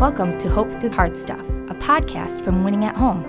Welcome 0.00 0.38
to 0.38 0.48
Hope 0.48 0.70
Through 0.80 0.92
Hard 0.92 1.14
Stuff, 1.14 1.40
a 1.40 1.74
podcast 1.74 2.42
from 2.42 2.64
Winning 2.64 2.86
at 2.86 2.96
Home. 2.96 3.22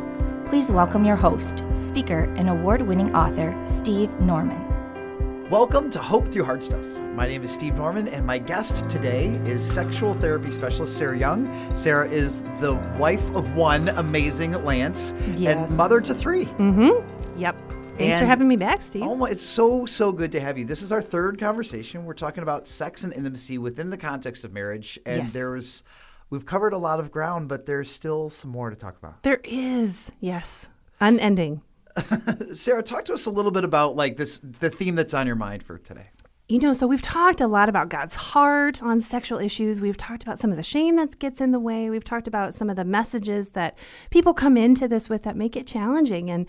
Please 0.46 0.72
welcome 0.72 1.04
your 1.04 1.18
host, 1.18 1.64
speaker, 1.74 2.34
and 2.38 2.50
award 2.50 2.82
winning 2.82 3.14
author, 3.14 3.54
Steve 3.68 4.18
Norman. 4.22 5.50
Welcome 5.50 5.90
to 5.90 6.00
Hope 6.00 6.30
Through 6.30 6.46
Hard 6.46 6.64
Stuff. 6.64 6.86
My 7.14 7.28
name 7.28 7.44
is 7.44 7.52
Steve 7.52 7.76
Norman, 7.76 8.08
and 8.08 8.26
my 8.26 8.38
guest 8.38 8.88
today 8.90 9.28
is 9.46 9.62
sexual 9.62 10.14
therapy 10.14 10.50
specialist 10.50 10.98
Sarah 10.98 11.18
Young. 11.18 11.76
Sarah 11.76 12.08
is 12.10 12.42
the 12.62 12.76
wife 12.98 13.36
of 13.36 13.54
one 13.56 13.90
amazing 13.90 14.54
Lance 14.64 15.14
Yes. 15.36 15.70
and 15.70 15.78
mother 15.78 16.00
to 16.00 16.14
three. 16.16 16.46
Mm-hmm. 16.46 17.38
Yep. 17.40 17.56
Thanks 17.98 18.18
for 18.20 18.26
having 18.26 18.48
me 18.48 18.56
back, 18.56 18.82
Steve. 18.82 19.04
Oh 19.04 19.16
my, 19.16 19.30
it's 19.30 19.44
so, 19.46 19.86
so 19.86 20.12
good 20.14 20.32
to 20.32 20.40
have 20.40 20.58
you. 20.58 20.64
This 20.66 20.82
is 20.82 20.92
our 20.94 21.02
third 21.02 21.38
conversation. 21.38 22.06
We're 22.06 22.14
talking 22.14 22.42
about 22.42 22.68
sex 22.68 23.04
and 23.04 23.12
intimacy 23.14 23.58
within 23.58 23.90
the 23.90 23.98
context 23.98 24.44
of 24.46 24.54
marriage. 24.54 24.98
And 25.06 25.24
Yes. 25.24 25.34
there's, 25.34 25.84
we've 26.32 26.48
covered 26.48 26.74
a 26.74 26.80
lot 26.80 27.00
of 27.00 27.12
ground, 27.12 27.48
but 27.48 27.68
there's 27.68 27.92
still 27.92 28.32
some 28.32 28.50
more 28.50 28.72
to 28.72 28.76
talk 28.76 28.98
about. 28.98 29.22
There 29.22 29.42
is, 29.44 30.12
yes, 30.20 30.68
unending. 31.00 31.62
Sarah, 32.54 32.82
talk 32.82 33.06
to 33.06 33.14
us 33.14 33.28
a 33.28 33.32
little 33.32 33.52
bit 33.52 33.64
about 33.64 33.96
like 33.96 34.18
this, 34.18 34.40
the 34.40 34.72
theme 34.72 34.96
that's 34.96 35.14
on 35.14 35.28
your 35.28 35.36
mind 35.36 35.62
for 35.62 35.78
today. 35.78 36.08
You 36.50 36.60
know, 36.60 36.74
so 36.74 36.86
we've 36.86 37.02
talked 37.02 37.40
a 37.40 37.48
lot 37.48 37.70
about 37.70 37.88
God's 37.88 38.16
heart 38.16 38.84
on 38.84 39.00
sexual 39.00 39.40
issues. 39.40 39.80
We've 39.80 39.96
talked 39.96 40.24
about 40.24 40.38
some 40.38 40.52
of 40.52 40.58
the 40.58 40.64
shame 40.64 40.98
that 40.98 41.18
gets 41.18 41.40
in 41.40 41.52
the 41.52 41.62
way. 41.62 41.90
We've 41.90 42.04
talked 42.04 42.28
about 42.28 42.54
some 42.54 42.70
of 42.70 42.76
the 42.76 42.84
messages 42.84 43.52
that 43.52 43.78
people 44.10 44.34
come 44.34 44.58
into 44.58 44.88
this 44.88 45.08
with 45.08 45.24
that 45.24 45.38
make 45.38 45.56
it 45.56 45.66
challenging. 45.66 46.30
And 46.30 46.46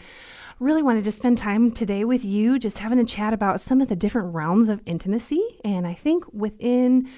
really 0.59 0.83
wanted 0.83 1.05
to 1.05 1.11
spend 1.11 1.39
time 1.39 1.71
today 1.71 2.05
with 2.05 2.25
you, 2.25 2.59
just 2.59 2.79
having 2.79 2.99
a 2.99 3.05
chat 3.05 3.33
about 3.33 3.61
some 3.61 3.81
of 3.81 3.89
the 3.89 3.97
different 3.97 4.35
realms 4.35 4.69
of 4.69 4.81
intimacy. 4.87 5.43
And 5.65 5.87
I 5.87 5.95
think 5.95 6.25
within 6.33 7.09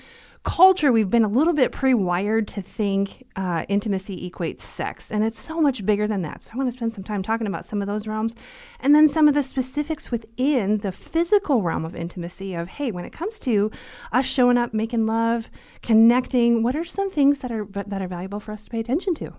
culture, 0.45 0.93
we've 0.93 1.11
been 1.11 1.25
a 1.25 1.29
little 1.29 1.53
bit 1.53 1.73
pre 1.73 1.95
wired 1.95 2.47
to 2.49 2.63
think 2.63 3.27
uh, 3.35 3.65
intimacy 3.69 4.31
equates 4.31 4.61
sex, 4.61 5.11
and 5.11 5.25
it's 5.25 5.41
so 5.41 5.61
much 5.61 5.85
bigger 5.85 6.07
than 6.07 6.23
that. 6.23 6.43
So, 6.43 6.53
I 6.55 6.57
want 6.57 6.69
to 6.69 6.73
spend 6.73 6.93
some 6.93 7.03
time 7.03 7.23
talking 7.23 7.47
about 7.47 7.65
some 7.65 7.81
of 7.81 7.89
those 7.89 8.07
realms 8.07 8.35
and 8.81 8.95
then 8.95 9.09
some 9.09 9.27
of 9.27 9.35
the 9.35 9.43
specifics 9.43 10.11
within 10.11 10.79
the 10.79 10.93
physical 10.93 11.63
realm 11.63 11.85
of 11.85 11.97
intimacy 11.97 12.55
of, 12.55 12.69
hey, 12.69 12.91
when 12.91 13.05
it 13.05 13.13
comes 13.13 13.41
to 13.41 13.71
us 14.13 14.27
showing 14.27 14.59
up, 14.59 14.73
making 14.73 15.07
love, 15.07 15.51
connecting, 15.83 16.63
what 16.63 16.77
are 16.77 16.85
some 16.85 17.11
things 17.11 17.41
that 17.41 17.51
are, 17.51 17.67
that 17.67 18.03
are 18.03 18.09
valuable 18.09 18.41
for 18.41 18.53
us 18.53 18.65
to 18.65 18.71
pay 18.71 18.81
attention 18.81 19.15
to? 19.15 19.35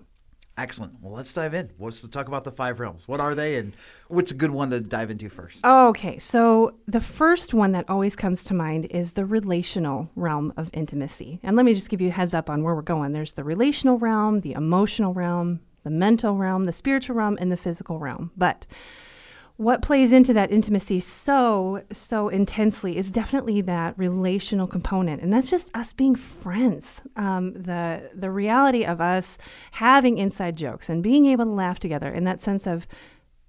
Excellent. 0.58 0.94
Well, 1.02 1.12
let's 1.12 1.32
dive 1.34 1.52
in. 1.52 1.70
Let's 1.78 2.00
talk 2.08 2.28
about 2.28 2.44
the 2.44 2.50
five 2.50 2.80
realms. 2.80 3.06
What 3.06 3.20
are 3.20 3.34
they, 3.34 3.56
and 3.56 3.74
what's 4.08 4.30
a 4.30 4.34
good 4.34 4.50
one 4.50 4.70
to 4.70 4.80
dive 4.80 5.10
into 5.10 5.28
first? 5.28 5.64
Okay, 5.64 6.18
so 6.18 6.76
the 6.86 7.00
first 7.00 7.52
one 7.52 7.72
that 7.72 7.84
always 7.90 8.16
comes 8.16 8.42
to 8.44 8.54
mind 8.54 8.86
is 8.86 9.12
the 9.12 9.26
relational 9.26 10.10
realm 10.16 10.54
of 10.56 10.70
intimacy. 10.72 11.40
And 11.42 11.56
let 11.56 11.66
me 11.66 11.74
just 11.74 11.90
give 11.90 12.00
you 12.00 12.08
a 12.08 12.12
heads 12.12 12.32
up 12.32 12.48
on 12.48 12.62
where 12.62 12.74
we're 12.74 12.82
going. 12.82 13.12
There's 13.12 13.34
the 13.34 13.44
relational 13.44 13.98
realm, 13.98 14.40
the 14.40 14.52
emotional 14.52 15.12
realm, 15.12 15.60
the 15.84 15.90
mental 15.90 16.36
realm, 16.36 16.64
the 16.64 16.72
spiritual 16.72 17.16
realm, 17.16 17.36
and 17.38 17.52
the 17.52 17.56
physical 17.58 17.98
realm. 17.98 18.30
But 18.34 18.66
what 19.56 19.80
plays 19.80 20.12
into 20.12 20.34
that 20.34 20.50
intimacy 20.50 21.00
so 21.00 21.82
so 21.90 22.28
intensely 22.28 22.96
is 22.96 23.10
definitely 23.10 23.60
that 23.62 23.98
relational 23.98 24.66
component. 24.66 25.22
And 25.22 25.32
that's 25.32 25.50
just 25.50 25.74
us 25.74 25.92
being 25.92 26.14
friends. 26.14 27.00
Um, 27.16 27.54
the 27.54 28.10
the 28.14 28.30
reality 28.30 28.84
of 28.84 29.00
us 29.00 29.38
having 29.72 30.18
inside 30.18 30.56
jokes 30.56 30.88
and 30.88 31.02
being 31.02 31.26
able 31.26 31.46
to 31.46 31.50
laugh 31.50 31.78
together 31.78 32.08
in 32.08 32.24
that 32.24 32.40
sense 32.40 32.66
of 32.66 32.86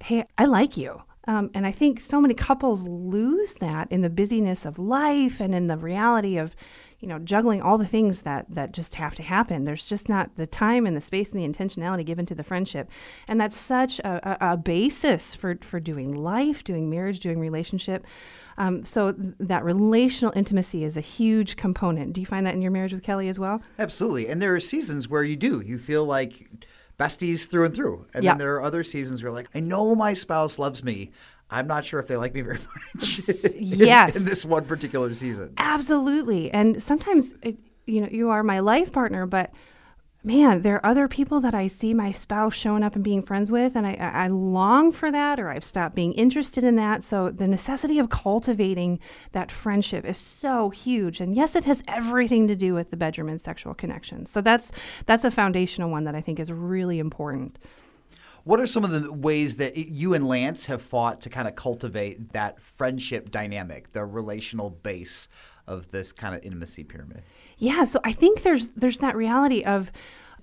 hey 0.02 0.24
i 0.38 0.44
like 0.44 0.76
you. 0.76 1.02
Um, 1.26 1.50
and 1.52 1.66
i 1.66 1.72
think 1.72 2.00
so 2.00 2.22
many 2.22 2.32
couples 2.32 2.88
lose 2.88 3.54
that 3.54 3.92
in 3.92 4.00
the 4.00 4.08
busyness 4.08 4.64
of 4.64 4.78
life 4.78 5.40
and 5.40 5.54
in 5.54 5.66
the 5.66 5.76
reality 5.76 6.38
of 6.38 6.56
you 7.00 7.06
know 7.08 7.18
juggling 7.18 7.62
all 7.62 7.78
the 7.78 7.86
things 7.86 8.22
that 8.22 8.46
that 8.50 8.72
just 8.72 8.96
have 8.96 9.14
to 9.14 9.22
happen 9.22 9.64
there's 9.64 9.86
just 9.86 10.08
not 10.08 10.34
the 10.36 10.46
time 10.46 10.84
and 10.86 10.96
the 10.96 11.00
space 11.00 11.32
and 11.32 11.40
the 11.40 11.46
intentionality 11.48 12.04
given 12.04 12.26
to 12.26 12.34
the 12.34 12.42
friendship 12.42 12.90
and 13.28 13.40
that's 13.40 13.56
such 13.56 13.98
a, 14.00 14.38
a, 14.44 14.52
a 14.52 14.56
basis 14.56 15.34
for 15.34 15.56
for 15.62 15.78
doing 15.78 16.12
life 16.12 16.64
doing 16.64 16.90
marriage 16.90 17.20
doing 17.20 17.38
relationship 17.38 18.04
um, 18.56 18.84
so 18.84 19.12
th- 19.12 19.34
that 19.38 19.62
relational 19.64 20.32
intimacy 20.34 20.82
is 20.82 20.96
a 20.96 21.00
huge 21.00 21.54
component 21.54 22.12
do 22.12 22.20
you 22.20 22.26
find 22.26 22.44
that 22.46 22.54
in 22.54 22.62
your 22.62 22.72
marriage 22.72 22.92
with 22.92 23.02
kelly 23.04 23.28
as 23.28 23.38
well 23.38 23.62
Absolutely. 23.78 24.26
And 24.26 24.42
there 24.42 24.54
are 24.54 24.60
seasons 24.60 25.08
where 25.08 25.22
you 25.22 25.36
do. 25.36 25.62
You 25.64 25.78
feel 25.78 26.04
like 26.04 26.48
besties 26.98 27.48
through 27.48 27.66
and 27.66 27.74
through. 27.74 28.06
And 28.12 28.24
Yeah. 28.24 28.32
then 28.32 28.38
there 28.38 28.54
are 28.56 28.62
other 28.62 28.82
seasons 28.82 29.22
where 29.22 29.30
you're 29.30 29.36
like, 29.38 29.48
I 29.54 29.60
know 29.60 29.94
my 29.94 30.14
spouse 30.14 30.58
loves 30.58 30.82
me. 30.82 31.10
I'm 31.50 31.66
not 31.66 31.84
sure 31.84 31.98
if 32.00 32.06
they 32.08 32.16
like 32.16 32.34
me 32.34 32.42
very 32.42 32.58
much. 32.94 33.18
in- 33.54 33.62
yes. 33.64 34.16
In, 34.16 34.24
this 34.24 34.44
one 34.44 34.64
particular 34.64 35.12
season. 35.14 35.54
Absolutely. 35.56 36.50
And 36.50 36.82
sometimes, 36.82 37.34
it, 37.42 37.58
you 37.86 38.00
know, 38.02 38.08
you 38.10 38.30
are 38.30 38.42
my 38.42 38.58
life 38.60 38.92
partner, 38.92 39.24
but 39.24 39.50
man, 40.24 40.60
there 40.60 40.74
are 40.74 40.84
other 40.84 41.08
people 41.08 41.40
that 41.40 41.54
I 41.54 41.68
see 41.68 41.94
my 41.94 42.12
spouse 42.12 42.54
showing 42.54 42.82
up 42.82 42.94
and 42.94 43.02
being 43.04 43.22
friends 43.22 43.50
with, 43.50 43.76
and 43.76 43.86
I, 43.86 43.94
I 43.94 44.24
I 44.24 44.26
long 44.26 44.92
for 44.92 45.10
that, 45.10 45.40
or 45.40 45.48
I've 45.48 45.64
stopped 45.64 45.94
being 45.94 46.12
interested 46.14 46.64
in 46.64 46.76
that. 46.76 47.02
So 47.04 47.30
the 47.30 47.48
necessity 47.48 47.98
of 47.98 48.10
cultivating 48.10 48.98
that 49.32 49.50
friendship 49.50 50.04
is 50.04 50.18
so 50.18 50.68
huge. 50.70 51.20
And 51.20 51.34
yes, 51.34 51.56
it 51.56 51.64
has 51.64 51.82
everything 51.88 52.46
to 52.48 52.56
do 52.56 52.74
with 52.74 52.90
the 52.90 52.96
bedroom 52.96 53.28
and 53.30 53.40
sexual 53.40 53.72
connection. 53.74 54.26
So 54.26 54.42
that's 54.42 54.70
that's 55.06 55.24
a 55.24 55.30
foundational 55.30 55.88
one 55.88 56.04
that 56.04 56.14
I 56.14 56.20
think 56.20 56.38
is 56.40 56.52
really 56.52 56.98
important. 56.98 57.58
What 58.48 58.60
are 58.60 58.66
some 58.66 58.82
of 58.82 58.92
the 58.92 59.12
ways 59.12 59.56
that 59.56 59.76
you 59.76 60.14
and 60.14 60.26
Lance 60.26 60.64
have 60.66 60.80
fought 60.80 61.20
to 61.20 61.28
kind 61.28 61.46
of 61.46 61.54
cultivate 61.54 62.32
that 62.32 62.58
friendship 62.58 63.30
dynamic, 63.30 63.92
the 63.92 64.06
relational 64.06 64.70
base 64.70 65.28
of 65.66 65.90
this 65.90 66.12
kind 66.12 66.34
of 66.34 66.42
intimacy 66.42 66.82
pyramid? 66.82 67.24
Yeah, 67.58 67.84
so 67.84 68.00
I 68.04 68.12
think 68.12 68.40
there's 68.40 68.70
there's 68.70 69.00
that 69.00 69.16
reality 69.16 69.64
of 69.64 69.92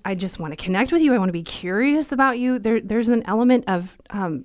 I 0.04 0.14
just 0.14 0.38
want 0.38 0.52
to 0.52 0.56
connect 0.56 0.92
with 0.92 1.02
you. 1.02 1.14
I 1.14 1.18
want 1.18 1.30
to 1.30 1.32
be 1.32 1.42
curious 1.42 2.12
about 2.12 2.38
you. 2.38 2.60
There 2.60 2.80
there's 2.80 3.08
an 3.08 3.24
element 3.26 3.64
of 3.66 3.98
um, 4.10 4.44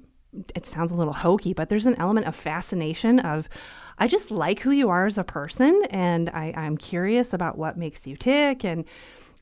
it 0.56 0.66
sounds 0.66 0.92
a 0.92 0.96
little 0.96 1.14
hokey, 1.14 1.54
but 1.54 1.70
there's 1.70 1.86
an 1.86 2.00
element 2.00 2.26
of 2.26 2.36
fascination 2.36 3.20
of 3.20 3.48
I 4.00 4.08
just 4.08 4.32
like 4.32 4.62
who 4.62 4.72
you 4.72 4.90
are 4.90 5.06
as 5.06 5.20
a 5.20 5.24
person, 5.24 5.84
and 5.92 6.32
I, 6.32 6.52
I'm 6.58 6.78
curious 6.78 7.32
about 7.32 7.60
what 7.60 7.78
makes 7.78 8.08
you 8.08 8.16
tick 8.16 8.66
and. 8.66 8.86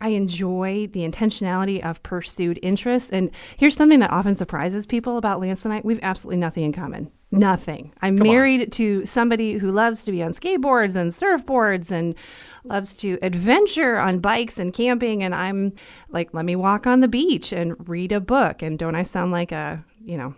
I 0.01 0.09
enjoy 0.09 0.87
the 0.87 1.01
intentionality 1.01 1.83
of 1.83 2.01
pursued 2.03 2.59
interests. 2.61 3.09
And 3.09 3.31
here's 3.57 3.75
something 3.75 3.99
that 3.99 4.11
often 4.11 4.35
surprises 4.35 4.85
people 4.85 5.17
about 5.17 5.41
Lance 5.41 5.65
and 5.65 5.73
I. 5.73 5.81
We've 5.83 5.99
absolutely 6.01 6.37
nothing 6.37 6.63
in 6.63 6.73
common. 6.73 7.11
Nothing. 7.31 7.93
I'm 8.01 8.15
married 8.15 8.71
to 8.73 9.05
somebody 9.05 9.53
who 9.53 9.71
loves 9.71 10.03
to 10.05 10.11
be 10.11 10.23
on 10.23 10.31
skateboards 10.31 10.95
and 10.95 11.11
surfboards 11.11 11.91
and 11.91 12.15
loves 12.63 12.95
to 12.95 13.19
adventure 13.21 13.97
on 13.99 14.19
bikes 14.19 14.57
and 14.57 14.73
camping. 14.73 15.21
And 15.21 15.35
I'm 15.35 15.73
like, 16.09 16.33
let 16.33 16.45
me 16.45 16.55
walk 16.55 16.87
on 16.87 17.01
the 17.01 17.07
beach 17.07 17.51
and 17.51 17.75
read 17.87 18.11
a 18.11 18.19
book. 18.19 18.63
And 18.63 18.79
don't 18.79 18.95
I 18.95 19.03
sound 19.03 19.31
like 19.31 19.51
a, 19.51 19.85
you 20.03 20.17
know, 20.17 20.33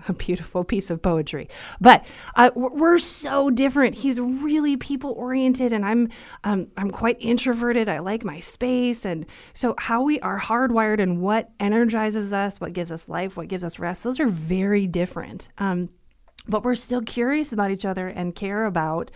a 0.08 0.12
beautiful 0.12 0.64
piece 0.64 0.90
of 0.90 1.02
poetry. 1.02 1.48
But 1.80 2.04
uh, 2.36 2.50
we're 2.54 2.98
so 2.98 3.50
different. 3.50 3.96
He's 3.96 4.18
really 4.20 4.76
people 4.76 5.12
oriented, 5.12 5.72
and 5.72 5.84
I'm 5.84 6.08
um, 6.44 6.68
I'm 6.76 6.90
quite 6.90 7.16
introverted. 7.20 7.88
I 7.88 7.98
like 7.98 8.24
my 8.24 8.40
space, 8.40 9.04
and 9.04 9.26
so 9.54 9.74
how 9.78 10.02
we 10.02 10.20
are 10.20 10.38
hardwired 10.38 11.00
and 11.00 11.20
what 11.20 11.50
energizes 11.60 12.32
us, 12.32 12.60
what 12.60 12.72
gives 12.72 12.92
us 12.92 13.08
life, 13.08 13.36
what 13.36 13.48
gives 13.48 13.64
us 13.64 13.78
rest. 13.78 14.04
Those 14.04 14.20
are 14.20 14.26
very 14.26 14.86
different. 14.86 15.48
Um, 15.58 15.88
but 16.48 16.64
we're 16.64 16.74
still 16.74 17.02
curious 17.02 17.52
about 17.52 17.70
each 17.70 17.84
other 17.84 18.08
and 18.08 18.34
care 18.34 18.64
about 18.64 19.10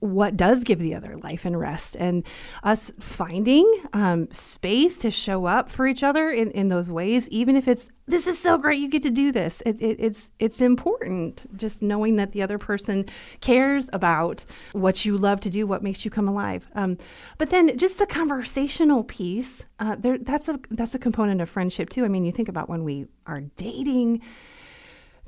what 0.00 0.36
does 0.36 0.64
give 0.64 0.78
the 0.78 0.94
other 0.94 1.16
life 1.18 1.44
and 1.44 1.58
rest. 1.58 1.96
And 1.98 2.24
us 2.62 2.90
finding 2.98 3.70
um, 3.92 4.30
space 4.32 4.98
to 4.98 5.10
show 5.10 5.46
up 5.46 5.70
for 5.70 5.86
each 5.86 6.02
other 6.02 6.30
in, 6.30 6.50
in 6.50 6.68
those 6.68 6.90
ways 6.90 7.28
even 7.28 7.56
if 7.56 7.68
it's 7.68 7.88
this 8.06 8.26
is 8.26 8.38
so 8.38 8.56
great 8.56 8.80
you 8.80 8.88
get 8.88 9.02
to 9.02 9.10
do 9.10 9.30
this. 9.30 9.62
It, 9.66 9.80
it, 9.82 9.96
it's 10.00 10.30
it's 10.38 10.60
important 10.62 11.46
just 11.56 11.82
knowing 11.82 12.16
that 12.16 12.32
the 12.32 12.42
other 12.42 12.56
person 12.58 13.04
cares 13.42 13.90
about 13.92 14.46
what 14.72 15.04
you 15.04 15.18
love 15.18 15.40
to 15.40 15.50
do 15.50 15.66
what 15.66 15.82
makes 15.82 16.04
you 16.04 16.10
come 16.10 16.26
alive. 16.26 16.66
Um, 16.74 16.96
but 17.36 17.50
then 17.50 17.76
just 17.76 17.98
the 17.98 18.06
conversational 18.06 19.04
piece 19.04 19.66
uh, 19.78 19.94
there 19.96 20.18
that's 20.18 20.48
a 20.48 20.58
that's 20.70 20.94
a 20.94 20.98
component 20.98 21.40
of 21.40 21.48
friendship 21.48 21.90
too. 21.90 22.04
I 22.04 22.08
mean 22.08 22.24
you 22.24 22.32
think 22.32 22.48
about 22.48 22.68
when 22.68 22.82
we 22.82 23.06
are 23.26 23.42
dating 23.56 24.22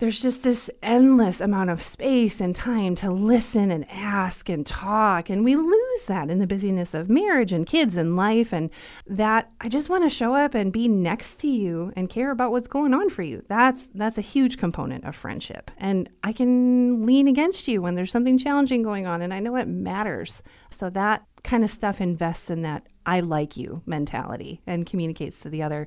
there's 0.00 0.22
just 0.22 0.42
this 0.42 0.70
endless 0.82 1.42
amount 1.42 1.68
of 1.68 1.82
space 1.82 2.40
and 2.40 2.56
time 2.56 2.94
to 2.94 3.10
listen 3.10 3.70
and 3.70 3.86
ask 3.90 4.48
and 4.48 4.66
talk 4.66 5.28
and 5.28 5.44
we 5.44 5.54
lose 5.54 6.06
that 6.06 6.30
in 6.30 6.38
the 6.38 6.46
busyness 6.46 6.94
of 6.94 7.10
marriage 7.10 7.52
and 7.52 7.66
kids 7.66 7.98
and 7.98 8.16
life 8.16 8.52
and 8.52 8.70
that 9.06 9.50
i 9.60 9.68
just 9.68 9.90
want 9.90 10.02
to 10.02 10.08
show 10.08 10.34
up 10.34 10.54
and 10.54 10.72
be 10.72 10.88
next 10.88 11.36
to 11.36 11.48
you 11.48 11.92
and 11.96 12.08
care 12.08 12.30
about 12.30 12.50
what's 12.50 12.66
going 12.66 12.94
on 12.94 13.10
for 13.10 13.22
you. 13.22 13.42
That's 13.46 13.88
that's 13.94 14.16
a 14.16 14.22
huge 14.22 14.56
component 14.56 15.04
of 15.04 15.14
friendship 15.14 15.70
and 15.76 16.08
i 16.24 16.32
can 16.32 17.04
lean 17.04 17.28
against 17.28 17.68
you 17.68 17.82
when 17.82 17.94
there's 17.94 18.10
something 18.10 18.38
challenging 18.38 18.82
going 18.82 19.06
on 19.06 19.20
and 19.20 19.34
i 19.34 19.38
know 19.38 19.56
it 19.56 19.68
matters. 19.68 20.42
So 20.70 20.88
that 20.90 21.26
kind 21.44 21.62
of 21.62 21.70
stuff 21.70 22.00
invests 22.00 22.48
in 22.48 22.62
that 22.62 22.86
i 23.04 23.20
like 23.20 23.56
you 23.56 23.82
mentality 23.84 24.62
and 24.66 24.86
communicates 24.86 25.40
to 25.40 25.50
the 25.50 25.62
other 25.62 25.86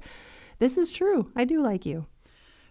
this 0.59 0.77
is 0.77 0.91
true 0.91 1.31
i 1.35 1.45
do 1.45 1.61
like 1.61 1.85
you 1.85 2.05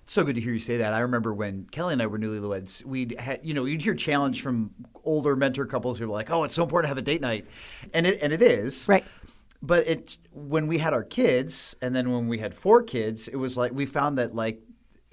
so 0.07 0.25
good 0.25 0.35
to 0.35 0.41
hear 0.41 0.53
you 0.53 0.59
say 0.61 0.79
that. 0.79 0.93
I 0.93 1.01
remember 1.01 1.33
when 1.33 1.67
Kelly 1.71 1.93
and 1.95 2.03
I 2.03 2.07
were 2.07 2.19
newlyweds, 2.19 2.85
we'd 2.85 3.19
had, 3.19 3.41
you 3.43 3.55
know, 3.55 3.65
you'd 3.65 3.83
hear 3.83 3.95
challenge 3.95 4.43
from 4.43 4.71
older 5.05 5.37
mentor 5.37 5.65
couples 5.67 5.99
who 5.99 6.07
were 6.07 6.13
like, 6.13 6.31
"Oh, 6.31 6.45
it's 6.45 6.55
so 6.55 6.63
important 6.65 6.85
to 6.87 6.89
have 6.89 6.99
a 6.99 7.03
date 7.03 7.21
night," 7.21 7.47
and 7.95 8.07
it 8.07 8.19
and 8.23 8.33
it 8.33 8.43
is. 8.43 8.89
Right. 8.89 9.05
but 9.63 9.87
it's 9.87 10.19
when 10.33 10.67
we 10.67 10.79
had 10.79 10.93
our 10.93 11.05
kids 11.05 11.77
and 11.81 11.95
then 11.95 12.11
when 12.11 12.27
we 12.27 12.39
had 12.39 12.53
four 12.53 12.83
kids 12.83 13.29
it 13.29 13.37
was 13.37 13.57
like 13.57 13.71
we 13.73 13.87
found 13.87 14.19
that 14.19 14.35
like 14.35 14.61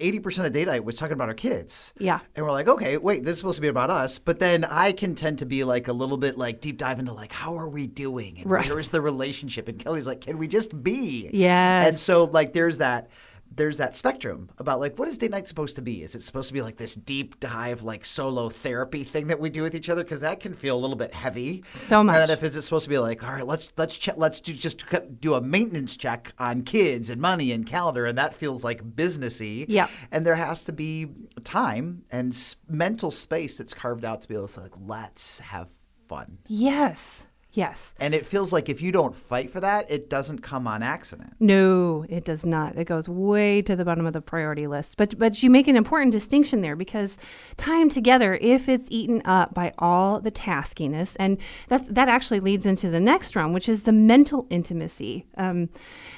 80% 0.00 0.44
of 0.46 0.52
date 0.52 0.66
night 0.66 0.82
was 0.84 0.96
talking 0.96 1.12
about 1.12 1.28
our 1.28 1.34
kids 1.34 1.92
Yeah. 1.98 2.18
and 2.34 2.44
we're 2.44 2.50
like 2.50 2.66
okay 2.66 2.96
wait 2.96 3.22
this 3.24 3.34
is 3.34 3.38
supposed 3.38 3.56
to 3.56 3.62
be 3.62 3.68
about 3.68 3.90
us 3.90 4.18
but 4.18 4.40
then 4.40 4.64
i 4.64 4.90
can 4.90 5.14
tend 5.14 5.38
to 5.38 5.46
be 5.46 5.62
like 5.62 5.86
a 5.86 5.92
little 5.92 6.16
bit 6.16 6.36
like 6.36 6.60
deep 6.60 6.78
dive 6.78 6.98
into 6.98 7.12
like 7.12 7.30
how 7.30 7.54
are 7.54 7.68
we 7.68 7.86
doing 7.86 8.38
and 8.40 8.50
Right. 8.50 8.68
where's 8.68 8.88
the 8.88 9.00
relationship 9.00 9.68
and 9.68 9.78
kelly's 9.78 10.06
like 10.08 10.22
can 10.22 10.36
we 10.36 10.48
just 10.48 10.82
be 10.82 11.30
Yeah. 11.32 11.84
and 11.86 11.96
so 12.00 12.24
like 12.24 12.52
there's 12.52 12.78
that 12.78 13.08
there's 13.52 13.78
that 13.78 13.96
spectrum 13.96 14.48
about 14.58 14.78
like 14.80 14.98
what 14.98 15.08
is 15.08 15.18
date 15.18 15.30
night 15.30 15.48
supposed 15.48 15.74
to 15.76 15.82
be 15.82 16.02
is 16.02 16.14
it 16.14 16.22
supposed 16.22 16.48
to 16.48 16.54
be 16.54 16.62
like 16.62 16.76
this 16.76 16.94
deep 16.94 17.38
dive 17.40 17.82
like 17.82 18.04
solo 18.04 18.48
therapy 18.48 19.02
thing 19.04 19.26
that 19.26 19.40
we 19.40 19.50
do 19.50 19.62
with 19.62 19.74
each 19.74 19.88
other 19.88 20.04
because 20.04 20.20
that 20.20 20.38
can 20.40 20.54
feel 20.54 20.76
a 20.76 20.80
little 20.80 20.96
bit 20.96 21.12
heavy 21.12 21.62
So 21.74 22.04
much. 22.04 22.14
and 22.16 22.28
then 22.28 22.36
if 22.38 22.44
it's 22.44 22.64
supposed 22.64 22.84
to 22.84 22.90
be 22.90 22.98
like, 22.98 23.24
all 23.24 23.32
right, 23.32 23.46
let's 23.46 23.72
let's 23.76 23.96
check, 23.98 24.14
let's 24.16 24.40
do 24.40 24.52
just 24.52 24.84
do 25.20 25.34
a 25.34 25.40
maintenance 25.40 25.96
check 25.96 26.32
on 26.38 26.62
kids 26.62 27.10
and 27.10 27.20
money 27.20 27.50
and 27.52 27.66
calendar, 27.66 28.06
and 28.06 28.16
that 28.18 28.34
feels 28.34 28.62
like 28.62 28.82
businessy. 28.84 29.64
Yeah. 29.68 29.88
And 30.12 30.24
there 30.26 30.36
has 30.36 30.62
to 30.64 30.72
be 30.72 31.08
time 31.44 32.02
and 32.10 32.32
s- 32.32 32.56
mental 32.68 33.10
space 33.10 33.58
that's 33.58 33.74
carved 33.74 34.04
out 34.04 34.22
to 34.22 34.28
be 34.28 34.34
able 34.34 34.46
to 34.46 34.52
say, 34.52 34.60
like, 34.62 34.74
let's 34.86 35.40
have 35.40 35.68
fun. 36.08 36.38
Yes. 36.46 37.26
Yes. 37.52 37.94
And 37.98 38.14
it 38.14 38.26
feels 38.26 38.52
like 38.52 38.68
if 38.68 38.80
you 38.80 38.92
don't 38.92 39.14
fight 39.14 39.50
for 39.50 39.60
that, 39.60 39.90
it 39.90 40.08
doesn't 40.08 40.40
come 40.40 40.66
on 40.66 40.82
accident. 40.82 41.34
No, 41.40 42.06
it 42.08 42.24
does 42.24 42.46
not. 42.46 42.76
It 42.76 42.84
goes 42.84 43.08
way 43.08 43.60
to 43.62 43.74
the 43.74 43.84
bottom 43.84 44.06
of 44.06 44.12
the 44.12 44.20
priority 44.20 44.66
list. 44.66 44.96
But 44.96 45.18
but 45.18 45.42
you 45.42 45.50
make 45.50 45.66
an 45.66 45.76
important 45.76 46.12
distinction 46.12 46.60
there 46.60 46.76
because 46.76 47.18
time 47.56 47.88
together, 47.88 48.38
if 48.40 48.68
it's 48.68 48.86
eaten 48.90 49.20
up 49.24 49.52
by 49.52 49.72
all 49.78 50.20
the 50.20 50.30
taskiness, 50.30 51.16
and 51.18 51.38
that's 51.66 51.88
that 51.88 52.08
actually 52.08 52.40
leads 52.40 52.66
into 52.66 52.88
the 52.88 53.00
next 53.00 53.34
round, 53.34 53.52
which 53.52 53.68
is 53.68 53.82
the 53.82 53.92
mental 53.92 54.46
intimacy, 54.48 55.26
um, 55.36 55.68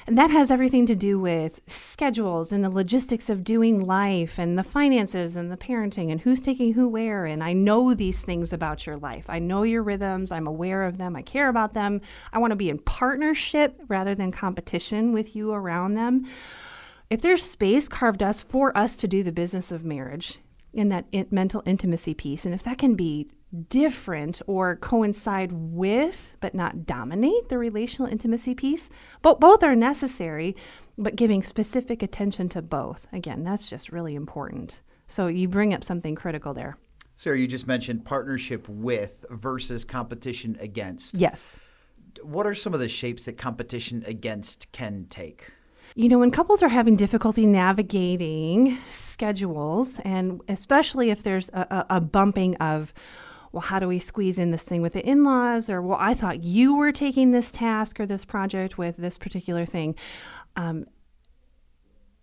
and 0.05 0.17
that 0.17 0.29
has 0.29 0.51
everything 0.51 0.85
to 0.85 0.95
do 0.95 1.19
with 1.19 1.61
schedules 1.65 2.51
and 2.51 2.63
the 2.63 2.69
logistics 2.69 3.29
of 3.29 3.43
doing 3.43 3.85
life 3.85 4.37
and 4.37 4.57
the 4.57 4.63
finances 4.63 5.35
and 5.35 5.51
the 5.51 5.57
parenting 5.57 6.11
and 6.11 6.21
who's 6.21 6.41
taking 6.41 6.73
who 6.73 6.87
where. 6.87 7.25
And 7.25 7.43
I 7.43 7.53
know 7.53 7.93
these 7.95 8.21
things 8.21 8.53
about 8.53 8.85
your 8.85 8.97
life. 8.97 9.25
I 9.29 9.39
know 9.39 9.63
your 9.63 9.81
rhythms. 9.81 10.31
I'm 10.31 10.47
aware 10.47 10.83
of 10.83 10.97
them. 10.97 11.15
I 11.15 11.22
care 11.25 11.49
about 11.49 11.73
them. 11.73 12.01
I 12.31 12.39
want 12.39 12.51
to 12.51 12.55
be 12.55 12.69
in 12.69 12.79
partnership 12.79 13.79
rather 13.87 14.15
than 14.15 14.31
competition 14.31 15.13
with 15.13 15.35
you 15.35 15.51
around 15.51 15.95
them. 15.95 16.27
If 17.09 17.21
there's 17.21 17.43
space 17.43 17.87
carved 17.87 18.23
us 18.23 18.41
for 18.41 18.75
us 18.77 18.95
to 18.97 19.07
do 19.07 19.23
the 19.23 19.31
business 19.31 19.71
of 19.71 19.85
marriage 19.85 20.39
in 20.73 20.89
that 20.89 21.05
in- 21.11 21.27
mental 21.31 21.61
intimacy 21.65 22.13
piece, 22.13 22.45
and 22.45 22.53
if 22.53 22.63
that 22.63 22.77
can 22.77 22.95
be 22.95 23.29
different 23.69 24.41
or 24.47 24.75
coincide 24.77 25.51
with 25.51 26.35
but 26.39 26.55
not 26.55 26.85
dominate 26.85 27.49
the 27.49 27.57
relational 27.57 28.11
intimacy 28.11 28.55
piece, 28.55 28.89
but 29.21 29.39
both 29.39 29.61
are 29.61 29.75
necessary, 29.75 30.55
but 30.97 31.15
giving 31.15 31.43
specific 31.43 32.01
attention 32.01 32.49
to 32.49 32.61
both. 32.61 33.05
Again, 33.13 33.43
that's 33.43 33.69
just 33.69 33.91
really 33.91 34.15
important. 34.15 34.81
So 35.07 35.27
you 35.27 35.47
bring 35.47 35.73
up 35.73 35.83
something 35.83 36.15
critical 36.15 36.53
there. 36.53 36.77
Sarah, 37.23 37.39
you 37.39 37.47
just 37.47 37.67
mentioned 37.67 38.03
partnership 38.03 38.67
with 38.67 39.25
versus 39.29 39.85
competition 39.85 40.57
against. 40.59 41.17
Yes. 41.17 41.55
What 42.21 42.45
are 42.45 42.53
some 42.53 42.73
of 42.73 42.81
the 42.81 42.89
shapes 42.89 43.23
that 43.27 43.37
competition 43.37 44.03
against 44.05 44.69
can 44.73 45.07
take? 45.09 45.49
You 45.95 46.09
know, 46.09 46.19
when 46.19 46.31
couples 46.31 46.61
are 46.61 46.67
having 46.67 46.97
difficulty 46.97 47.45
navigating 47.45 48.77
schedules, 48.89 50.01
and 50.03 50.41
especially 50.49 51.11
if 51.11 51.23
there's 51.23 51.47
a, 51.53 51.85
a, 51.91 52.01
bumping 52.01 52.57
of, 52.57 52.93
well, 53.53 53.61
how 53.61 53.79
do 53.79 53.87
we 53.87 53.99
squeeze 53.99 54.37
in 54.37 54.51
this 54.51 54.63
thing 54.63 54.81
with 54.81 54.91
the 54.91 55.07
in 55.07 55.23
laws? 55.23 55.69
Or, 55.69 55.81
well, 55.81 55.99
I 56.01 56.13
thought 56.13 56.43
you 56.43 56.75
were 56.75 56.91
taking 56.91 57.31
this 57.31 57.51
task 57.51 58.01
or 58.01 58.05
this 58.05 58.25
project 58.25 58.77
with 58.77 58.97
this 58.97 59.17
particular 59.17 59.65
thing. 59.65 59.95
Um, 60.57 60.87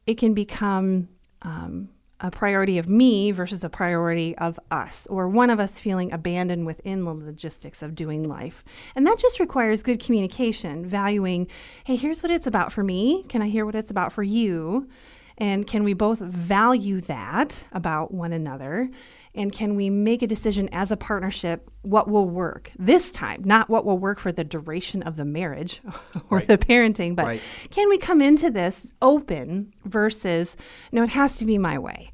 it 0.06 0.18
can 0.18 0.34
become 0.34 1.08
um, 1.40 1.88
a 2.20 2.30
priority 2.30 2.78
of 2.78 2.88
me 2.88 3.30
versus 3.30 3.64
a 3.64 3.70
priority 3.70 4.36
of 4.38 4.60
us, 4.70 5.06
or 5.08 5.28
one 5.28 5.50
of 5.50 5.58
us 5.58 5.80
feeling 5.80 6.12
abandoned 6.12 6.66
within 6.66 7.04
the 7.04 7.14
logistics 7.14 7.82
of 7.82 7.94
doing 7.94 8.28
life. 8.28 8.62
And 8.94 9.06
that 9.06 9.18
just 9.18 9.40
requires 9.40 9.82
good 9.82 10.00
communication, 10.00 10.84
valuing, 10.84 11.48
hey, 11.84 11.96
here's 11.96 12.22
what 12.22 12.30
it's 12.30 12.46
about 12.46 12.72
for 12.72 12.84
me. 12.84 13.24
Can 13.28 13.42
I 13.42 13.48
hear 13.48 13.64
what 13.64 13.74
it's 13.74 13.90
about 13.90 14.12
for 14.12 14.22
you? 14.22 14.88
And 15.38 15.66
can 15.66 15.84
we 15.84 15.94
both 15.94 16.18
value 16.18 17.00
that 17.02 17.64
about 17.72 18.12
one 18.12 18.34
another? 18.34 18.90
And 19.34 19.52
can 19.52 19.76
we 19.76 19.90
make 19.90 20.22
a 20.22 20.26
decision 20.26 20.68
as 20.72 20.90
a 20.90 20.96
partnership 20.96 21.70
what 21.82 22.08
will 22.10 22.28
work 22.28 22.72
this 22.78 23.10
time, 23.12 23.42
not 23.44 23.70
what 23.70 23.84
will 23.84 23.96
work 23.98 24.18
for 24.18 24.32
the 24.32 24.42
duration 24.44 25.02
of 25.04 25.14
the 25.16 25.24
marriage 25.24 25.80
or 26.30 26.38
Right. 26.38 26.48
the 26.48 26.58
parenting, 26.58 27.14
but 27.14 27.26
Right. 27.26 27.40
can 27.70 27.88
we 27.88 27.96
come 27.96 28.20
into 28.20 28.50
this 28.50 28.86
open 29.00 29.72
versus 29.84 30.56
no, 30.92 31.02
it 31.04 31.10
has 31.10 31.36
to 31.38 31.44
be 31.44 31.58
my 31.58 31.78
way 31.78 32.10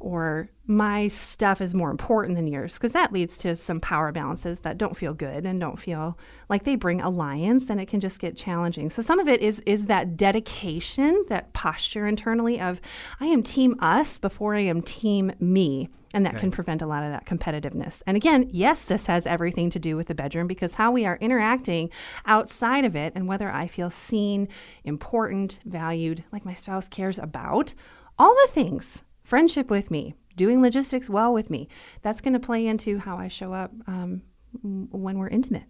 or 0.00 0.48
my 0.66 1.08
stuff 1.08 1.60
is 1.60 1.74
more 1.74 1.90
important 1.90 2.36
than 2.36 2.46
yours 2.46 2.74
because 2.74 2.92
that 2.92 3.12
leads 3.12 3.38
to 3.38 3.54
some 3.54 3.80
power 3.80 4.12
balances 4.12 4.60
that 4.60 4.78
don't 4.78 4.96
feel 4.96 5.12
good 5.12 5.44
and 5.44 5.60
don't 5.60 5.78
feel 5.78 6.18
like 6.48 6.64
they 6.64 6.76
bring 6.76 7.00
alliance 7.00 7.68
and 7.70 7.80
it 7.80 7.86
can 7.86 8.00
just 8.00 8.18
get 8.18 8.36
challenging 8.36 8.88
so 8.88 9.02
some 9.02 9.18
of 9.18 9.28
it 9.28 9.40
is 9.40 9.60
is 9.60 9.86
that 9.86 10.16
dedication 10.16 11.24
that 11.28 11.52
posture 11.52 12.06
internally 12.06 12.60
of 12.60 12.80
i 13.20 13.26
am 13.26 13.42
team 13.42 13.76
us 13.80 14.16
before 14.18 14.54
i 14.54 14.60
am 14.60 14.80
team 14.80 15.32
me 15.40 15.88
and 16.12 16.26
that 16.26 16.36
can 16.38 16.50
prevent 16.50 16.82
a 16.82 16.86
lot 16.86 17.04
of 17.04 17.12
that 17.12 17.24
competitiveness. 17.24 18.02
And 18.06 18.16
again, 18.16 18.48
yes, 18.50 18.84
this 18.84 19.06
has 19.06 19.26
everything 19.26 19.70
to 19.70 19.78
do 19.78 19.96
with 19.96 20.08
the 20.08 20.14
bedroom 20.14 20.48
because 20.48 20.74
how 20.74 20.90
we 20.90 21.06
are 21.06 21.16
interacting 21.20 21.90
outside 22.26 22.84
of 22.84 22.96
it 22.96 23.12
and 23.14 23.28
whether 23.28 23.50
I 23.50 23.68
feel 23.68 23.90
seen, 23.90 24.48
important, 24.82 25.60
valued, 25.64 26.24
like 26.32 26.44
my 26.44 26.54
spouse 26.54 26.88
cares 26.88 27.18
about, 27.18 27.74
all 28.18 28.34
the 28.34 28.52
things, 28.52 29.04
friendship 29.22 29.70
with 29.70 29.90
me, 29.90 30.14
doing 30.36 30.62
logistics 30.62 31.08
well 31.08 31.32
with 31.32 31.50
me, 31.50 31.68
that's 32.02 32.20
going 32.20 32.34
to 32.34 32.40
play 32.40 32.66
into 32.66 32.98
how 32.98 33.16
I 33.18 33.28
show 33.28 33.52
up 33.52 33.72
um, 33.86 34.22
when 34.62 35.18
we're 35.18 35.28
intimate. 35.28 35.64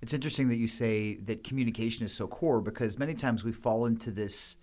It's 0.00 0.12
interesting 0.12 0.48
that 0.48 0.56
you 0.56 0.68
say 0.68 1.16
that 1.24 1.44
communication 1.44 2.04
is 2.04 2.12
so 2.12 2.26
core 2.26 2.60
because 2.60 2.98
many 2.98 3.14
times 3.14 3.42
we 3.42 3.52
fall 3.52 3.86
into 3.86 4.10
this 4.10 4.56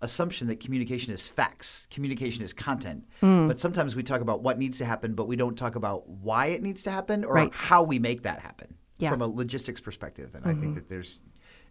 assumption 0.00 0.46
that 0.48 0.60
communication 0.60 1.12
is 1.12 1.26
facts, 1.26 1.88
communication 1.90 2.44
is 2.44 2.52
content. 2.52 3.04
Hmm. 3.20 3.48
But 3.48 3.58
sometimes 3.58 3.96
we 3.96 4.02
talk 4.02 4.20
about 4.20 4.42
what 4.42 4.58
needs 4.58 4.78
to 4.78 4.84
happen, 4.84 5.14
but 5.14 5.26
we 5.26 5.34
don't 5.36 5.56
talk 5.56 5.74
about 5.74 6.08
why 6.08 6.46
it 6.48 6.62
needs 6.62 6.82
to 6.84 6.90
happen 6.90 7.24
or 7.24 7.34
Right. 7.34 7.52
how 7.54 7.82
we 7.82 7.98
make 7.98 8.22
that 8.22 8.40
happen 8.40 8.74
Yeah. 8.98 9.08
Mm-hmm. 9.10 9.20
from 9.20 9.22
a 9.22 9.34
logistics 9.34 9.80
perspective. 9.80 10.34
And 10.34 10.46
I 10.46 10.54
think 10.54 10.74
that 10.76 10.88
there's 10.88 11.20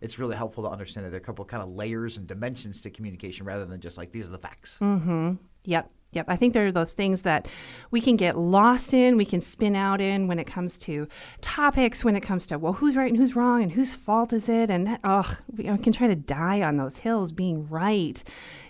it's 0.03 0.19
really 0.19 0.36
helpful 0.36 0.63
to 0.63 0.69
understand 0.69 1.05
that 1.05 1.12
there 1.12 1.19
are 1.19 1.24
a 1.24 1.25
couple 1.25 1.45
kind 1.45 1.63
of 1.63 1.69
layers 1.69 2.17
and 2.17 2.27
dimensions 2.27 2.81
to 2.81 2.89
communication 2.89 3.45
rather 3.45 3.65
than 3.65 3.79
just 3.79 3.98
like 3.98 4.12
these 4.12 4.27
are 4.27 4.33
the 4.33 4.38
facts. 4.38 4.77
Mm-hmm. 4.81 5.36
Yep. 5.63 5.89
Yep. 6.12 6.25
I 6.27 6.36
think 6.36 6.53
there 6.53 6.67
are 6.67 6.72
those 6.72 6.93
things 6.93 7.24
that 7.24 7.48
we 7.89 8.00
can 8.01 8.17
get 8.17 8.38
lost 8.38 8.93
in, 8.93 9.17
we 9.17 9.25
can 9.25 9.41
spin 9.41 9.75
out 9.75 10.00
in 10.00 10.27
when 10.27 10.38
it 10.38 10.45
comes 10.45 10.77
to 10.79 11.07
topics, 11.41 12.03
when 12.03 12.15
it 12.15 12.22
comes 12.22 12.45
to, 12.48 12.60
well, 12.60 12.74
who's 12.74 12.95
right 12.95 13.10
and 13.10 13.17
who's 13.17 13.36
wrong 13.36 13.63
and 13.63 13.72
whose 13.72 13.95
fault 13.95 14.31
is 14.31 14.48
it? 14.48 14.69
And, 14.69 14.86
that, 14.86 15.00
ugh, 15.03 15.38
we 15.55 15.63
can 15.63 15.93
try 15.93 16.07
to 16.07 16.15
die 16.15 16.62
on 16.62 16.77
those 16.77 16.98
hills 16.98 17.31
being 17.31 17.67
right. 17.67 18.24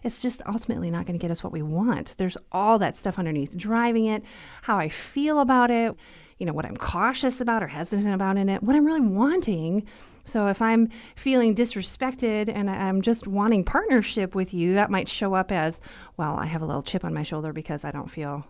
It's 0.03 0.21
just 0.21 0.41
ultimately 0.47 0.89
not 0.89 1.05
going 1.05 1.19
to 1.19 1.21
get 1.21 1.31
us 1.31 1.43
what 1.43 1.51
we 1.51 1.61
want. 1.61 2.13
There's 2.17 2.37
all 2.51 2.79
that 2.79 2.95
stuff 2.95 3.19
underneath 3.19 3.57
driving 3.57 4.05
it, 4.05 4.23
how 4.61 4.77
I 4.77 4.87
feel 4.87 5.39
about 5.39 5.69
it, 5.69 5.97
you 6.37 6.45
know, 6.45 6.53
what 6.53 6.65
I'm 6.65 6.77
cautious 6.77 7.39
about 7.41 7.63
or 7.63 7.67
hesitant 7.67 8.13
about 8.13 8.37
in 8.37 8.49
it, 8.49 8.63
what 8.63 8.75
I'm 8.75 8.85
really 8.85 9.01
wanting. 9.01 9.85
So 10.25 10.47
if 10.47 10.61
I'm 10.61 10.89
feeling 11.15 11.53
disrespected 11.53 12.49
and 12.53 12.69
I'm 12.69 13.01
just 13.01 13.27
wanting 13.27 13.63
partnership 13.63 14.35
with 14.35 14.53
you, 14.53 14.73
that 14.73 14.89
might 14.89 15.09
show 15.09 15.33
up 15.33 15.51
as, 15.51 15.81
well, 16.17 16.35
I 16.35 16.45
have 16.45 16.61
a 16.61 16.65
little 16.65 16.83
chip 16.83 17.05
on 17.05 17.13
my 17.13 17.23
shoulder 17.23 17.53
because 17.53 17.85
I 17.85 17.91
don't 17.91 18.09
feel 18.09 18.45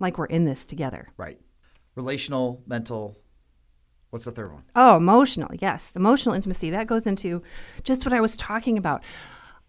like 0.00 0.18
we're 0.18 0.26
in 0.26 0.44
this 0.44 0.64
together. 0.64 1.08
Right. 1.16 1.40
Relational, 1.94 2.62
mental. 2.66 3.18
What's 4.10 4.24
the 4.24 4.32
third 4.32 4.52
one? 4.52 4.64
Oh, 4.74 4.96
emotional. 4.96 5.50
Yes. 5.58 5.96
Emotional 5.96 6.34
intimacy. 6.34 6.70
That 6.70 6.86
goes 6.86 7.06
into 7.06 7.42
just 7.82 8.04
what 8.04 8.14
I 8.14 8.20
was 8.20 8.36
talking 8.36 8.78
about. 8.78 9.02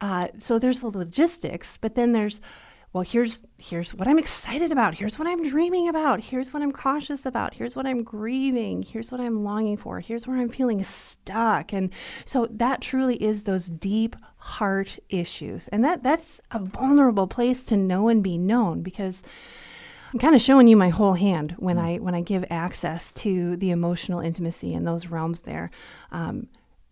Uh, 0.02 0.30
so 0.38 0.60
there's 0.60 0.80
the 0.80 0.88
logistics, 0.88 1.78
but 1.78 1.96
then 1.96 2.14
there's, 2.14 2.40
well, 2.92 3.04
here's 3.04 3.46
here's 3.60 3.94
what 3.94 4.08
I'm 4.08 4.18
excited 4.18 4.72
about. 4.72 4.96
Here's 4.96 5.20
what 5.20 5.28
I'm 5.28 5.48
dreaming 5.48 5.88
about. 5.88 6.22
Here's 6.22 6.52
what 6.52 6.64
I'm 6.64 6.72
cautious 6.72 7.24
about. 7.26 7.54
Here's 7.54 7.76
what 7.76 7.86
I'm 7.86 8.04
grieving. 8.04 8.82
Here's 8.82 9.12
what 9.12 9.22
I'm 9.22 9.44
longing 9.44 9.78
for. 9.78 10.00
Here's 10.00 10.26
where 10.26 10.38
I'm 10.38 10.50
feeling 10.50 10.84
stuck. 10.84 11.72
And 11.72 11.92
so 12.26 12.48
that 12.50 12.82
truly 12.82 13.22
is 13.22 13.44
those 13.44 13.68
deep 13.68 14.16
heart 14.38 14.98
issues. 15.10 15.68
And 15.68 15.84
that 15.84 16.02
that's 16.02 16.42
a 16.50 16.60
vulnerable 16.60 17.28
place 17.28 17.64
to 17.66 17.78
know 17.78 18.08
and 18.08 18.24
be 18.24 18.40
known 18.40 18.82
because 18.82 19.24
I'm 20.12 20.20
kind 20.20 20.34
of 20.34 20.42
showing 20.42 20.68
you 20.68 20.76
my 20.76 20.90
whole 20.90 21.14
hand 21.14 21.54
when 21.60 21.78
I 21.78 21.98
when 21.98 22.16
I 22.16 22.22
give 22.22 22.44
access 22.50 23.14
to 23.14 23.56
the 23.58 23.70
emotional 23.70 24.20
intimacy 24.20 24.74
in 24.74 24.84
those 24.84 25.08
realms 25.08 25.42
there, 25.42 25.70
um, 26.12 26.48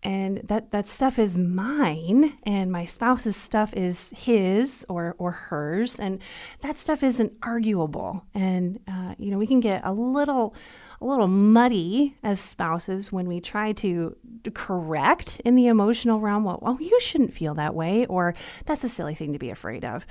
and 0.08 0.40
that 0.44 0.70
that 0.70 0.88
stuff 0.88 1.18
is 1.18 1.36
mine, 1.36 2.32
and 2.44 2.72
my 2.72 2.86
spouse's 2.86 3.36
stuff 3.36 3.74
is 3.74 4.10
his 4.16 4.86
or 4.88 5.14
or 5.18 5.32
hers, 5.32 5.98
and 5.98 6.20
that 6.62 6.76
stuff 6.76 7.02
isn't 7.02 7.34
arguable. 7.42 8.24
And 8.34 8.80
uh, 8.88 9.16
you 9.18 9.30
know 9.30 9.36
we 9.36 9.46
can 9.46 9.60
get 9.60 9.82
a 9.84 9.92
little 9.92 10.54
a 11.02 11.04
little 11.04 11.28
muddy 11.28 12.16
as 12.22 12.40
spouses 12.40 13.12
when 13.12 13.28
we 13.28 13.38
try 13.38 13.72
to 13.72 14.16
correct 14.54 15.42
in 15.44 15.56
the 15.56 15.66
emotional 15.66 16.20
realm. 16.20 16.42
Well, 16.42 16.58
well, 16.62 16.78
you 16.80 16.98
shouldn't 17.00 17.34
feel 17.34 17.52
that 17.56 17.74
way, 17.74 18.06
or 18.06 18.34
that's 18.64 18.84
a 18.84 18.88
silly 18.88 19.14
thing 19.14 19.34
to 19.34 19.38
be 19.38 19.50
afraid 19.50 19.84
of. 19.84 20.06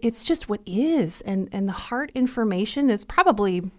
It's 0.00 0.24
just 0.24 0.48
what 0.48 0.62
is, 0.64 1.20
and 1.20 1.50
and 1.52 1.68
the 1.68 1.72
heart 1.72 2.10
information 2.14 2.88
is 2.88 3.04
probably 3.04 3.70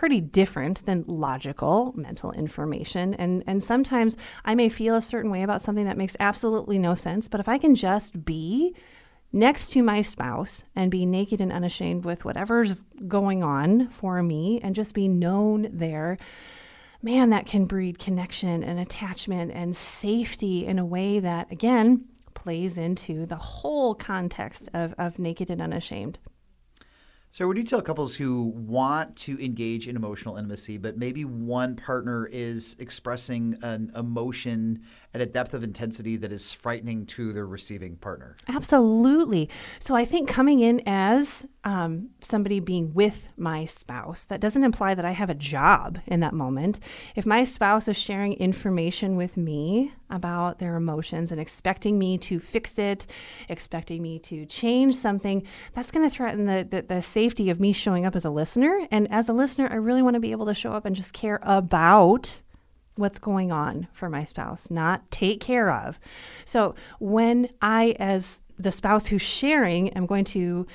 pretty 0.00 0.22
different 0.22 0.86
than 0.86 1.04
logical 1.06 1.92
mental 1.94 2.32
information. 2.32 3.12
And 3.12 3.44
and 3.46 3.62
sometimes 3.62 4.16
I 4.46 4.54
may 4.54 4.70
feel 4.70 4.96
a 4.96 5.02
certain 5.02 5.30
way 5.30 5.42
about 5.42 5.60
something 5.60 5.84
that 5.84 5.98
makes 5.98 6.16
absolutely 6.18 6.78
no 6.78 6.94
sense 6.94 7.28
but 7.28 7.38
if 7.38 7.50
I 7.50 7.58
can 7.58 7.74
just 7.74 8.24
be 8.24 8.74
next 9.30 9.72
to 9.72 9.82
my 9.82 10.00
spouse 10.00 10.64
and 10.74 10.90
be 10.90 11.04
naked 11.04 11.38
and 11.42 11.52
unashamed 11.52 12.06
with 12.06 12.24
whatever's 12.24 12.86
going 13.08 13.42
on 13.42 13.90
for 13.90 14.22
me 14.22 14.58
and 14.62 14.74
just 14.74 14.94
be 14.94 15.06
known 15.06 15.68
there 15.70 16.16
man 17.02 17.28
that 17.28 17.44
can 17.44 17.66
breed 17.66 17.98
connection 17.98 18.64
and 18.64 18.80
attachment 18.80 19.52
and 19.52 19.76
safety 19.76 20.64
in 20.64 20.78
a 20.78 20.86
way 20.86 21.20
that 21.20 21.52
again 21.52 22.06
plays 22.32 22.78
into 22.78 23.26
the 23.26 23.36
whole 23.36 23.94
context 23.94 24.66
of, 24.72 24.94
of 24.96 25.18
naked 25.18 25.50
and 25.50 25.60
unashamed 25.60 26.18
so, 27.32 27.52
do 27.52 27.60
you 27.60 27.66
tell 27.66 27.80
couples 27.80 28.16
who 28.16 28.46
want 28.56 29.14
to 29.18 29.42
engage 29.42 29.86
in 29.86 29.94
emotional 29.94 30.36
intimacy, 30.36 30.78
but 30.78 30.98
maybe 30.98 31.24
one 31.24 31.76
partner 31.76 32.26
is 32.26 32.74
expressing 32.80 33.56
an 33.62 33.92
emotion 33.94 34.82
at 35.12 35.20
a 35.20 35.26
depth 35.26 35.54
of 35.54 35.62
intensity 35.62 36.16
that 36.16 36.32
is 36.32 36.52
frightening 36.52 37.06
to 37.06 37.32
their 37.32 37.46
receiving 37.46 37.96
partner? 37.96 38.36
Absolutely. 38.48 39.48
So, 39.78 39.94
I 39.94 40.04
think 40.04 40.28
coming 40.28 40.60
in 40.60 40.82
as 40.86 41.46
um, 41.64 42.10
somebody 42.22 42.60
being 42.60 42.94
with 42.94 43.28
my 43.36 43.64
spouse, 43.64 44.24
that 44.26 44.40
doesn't 44.40 44.64
imply 44.64 44.94
that 44.94 45.04
I 45.04 45.10
have 45.10 45.30
a 45.30 45.34
job 45.34 45.98
in 46.06 46.20
that 46.20 46.32
moment. 46.32 46.80
If 47.14 47.26
my 47.26 47.44
spouse 47.44 47.88
is 47.88 47.98
sharing 47.98 48.34
information 48.34 49.16
with 49.16 49.36
me 49.36 49.92
about 50.08 50.58
their 50.58 50.76
emotions 50.76 51.30
and 51.30 51.40
expecting 51.40 51.98
me 51.98 52.18
to 52.18 52.38
fix 52.38 52.78
it, 52.78 53.06
expecting 53.48 54.02
me 54.02 54.18
to 54.20 54.46
change 54.46 54.94
something, 54.94 55.42
that's 55.74 55.90
going 55.90 56.08
to 56.08 56.14
threaten 56.14 56.46
the, 56.46 56.66
the, 56.68 56.82
the 56.82 57.02
safety 57.02 57.50
of 57.50 57.60
me 57.60 57.72
showing 57.72 58.06
up 58.06 58.16
as 58.16 58.24
a 58.24 58.30
listener. 58.30 58.86
And 58.90 59.10
as 59.10 59.28
a 59.28 59.32
listener, 59.32 59.68
I 59.70 59.76
really 59.76 60.02
want 60.02 60.14
to 60.14 60.20
be 60.20 60.32
able 60.32 60.46
to 60.46 60.54
show 60.54 60.72
up 60.72 60.84
and 60.84 60.96
just 60.96 61.12
care 61.12 61.40
about 61.42 62.42
what's 63.00 63.18
going 63.18 63.50
on 63.50 63.88
for 63.92 64.08
my 64.08 64.24
spouse, 64.24 64.70
not 64.70 65.10
take 65.10 65.40
care 65.40 65.72
of. 65.72 65.98
So 66.44 66.74
when 67.00 67.48
I, 67.60 67.96
as 67.98 68.42
the 68.58 68.70
spouse 68.70 69.06
who's 69.06 69.22
sharing, 69.22 69.88
am 69.90 70.06
going 70.06 70.24
to 70.26 70.66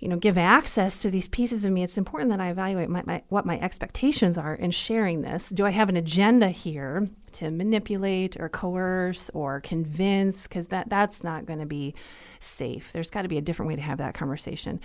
you 0.00 0.06
know, 0.06 0.16
give 0.16 0.38
access 0.38 1.02
to 1.02 1.10
these 1.10 1.26
pieces 1.26 1.64
of 1.64 1.72
me, 1.72 1.82
it's 1.82 1.98
important 1.98 2.30
that 2.30 2.40
I 2.40 2.50
evaluate 2.50 2.88
my, 2.88 3.02
my, 3.04 3.22
what 3.28 3.44
my 3.44 3.58
expectations 3.58 4.38
are 4.38 4.54
in 4.54 4.70
sharing 4.70 5.22
this. 5.22 5.48
Do 5.48 5.66
I 5.66 5.70
have 5.70 5.88
an 5.88 5.96
agenda 5.96 6.50
here 6.50 7.08
to 7.32 7.50
manipulate 7.50 8.36
or 8.38 8.48
coerce 8.48 9.28
or 9.34 9.60
convince? 9.60 10.44
Because 10.44 10.68
that, 10.68 10.88
that's 10.88 11.24
not 11.24 11.46
going 11.46 11.58
to 11.58 11.66
be 11.66 11.94
safe. 12.38 12.92
There's 12.92 13.10
got 13.10 13.22
to 13.22 13.28
be 13.28 13.38
a 13.38 13.42
different 13.42 13.68
way 13.68 13.76
to 13.76 13.82
have 13.82 13.98
that 13.98 14.14
conversation. 14.14 14.80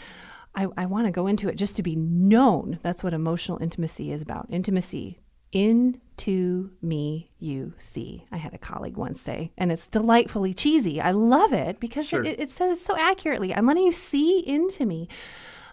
I, 0.56 0.68
I 0.78 0.86
want 0.88 1.06
to 1.06 1.12
go 1.12 1.28
into 1.28 1.48
it 1.48 1.56
just 1.56 1.76
to 1.76 1.84
be 1.84 1.96
known. 1.96 2.80
That's 2.82 3.04
what 3.04 3.14
emotional 3.14 3.62
intimacy 3.62 4.12
is 4.12 4.22
about. 4.22 4.48
Intimacy, 4.50 5.20
into 5.54 6.72
me 6.82 7.30
you 7.40 7.74
see. 7.78 8.26
I 8.32 8.38
had 8.38 8.54
a 8.54 8.58
colleague 8.58 8.98
once 8.98 9.22
say, 9.22 9.52
and 9.58 9.72
it's 9.72 9.88
delightfully 9.88 10.54
cheesy. 10.54 11.00
I 11.00 11.12
love 11.12 11.54
it 11.54 11.80
because 11.80 12.08
sure. 12.08 12.24
it, 12.24 12.40
it, 12.40 12.50
says 12.50 12.80
it 12.80 12.82
so 12.82 12.98
accurately. 12.98 13.54
I'm 13.54 13.66
letting 13.66 13.84
you 13.84 13.92
see 13.92 14.40
into 14.40 14.86
me. 14.86 15.08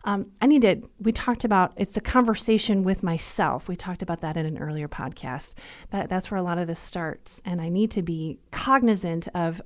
Um, 0.04 0.30
I 0.40 0.46
to. 0.46 0.82
we 0.98 1.12
talked 1.12 1.44
about 1.44 1.72
it's 1.76 1.96
a 1.96 2.00
conversation 2.00 2.82
with 2.82 3.02
myself. 3.02 3.68
We 3.68 3.76
talked 3.76 4.02
about 4.02 4.22
that 4.22 4.36
in 4.36 4.46
an 4.46 4.58
earlier 4.58 4.88
podcast. 4.88 5.54
That, 5.90 6.08
that's 6.08 6.30
where 6.30 6.38
a 6.38 6.42
lot 6.42 6.58
of 6.58 6.66
this 6.66 6.80
starts. 6.80 7.42
And 7.44 7.60
I 7.60 7.68
need 7.68 7.90
to 7.92 8.02
be 8.02 8.38
cognizant 8.50 9.28
of 9.34 9.60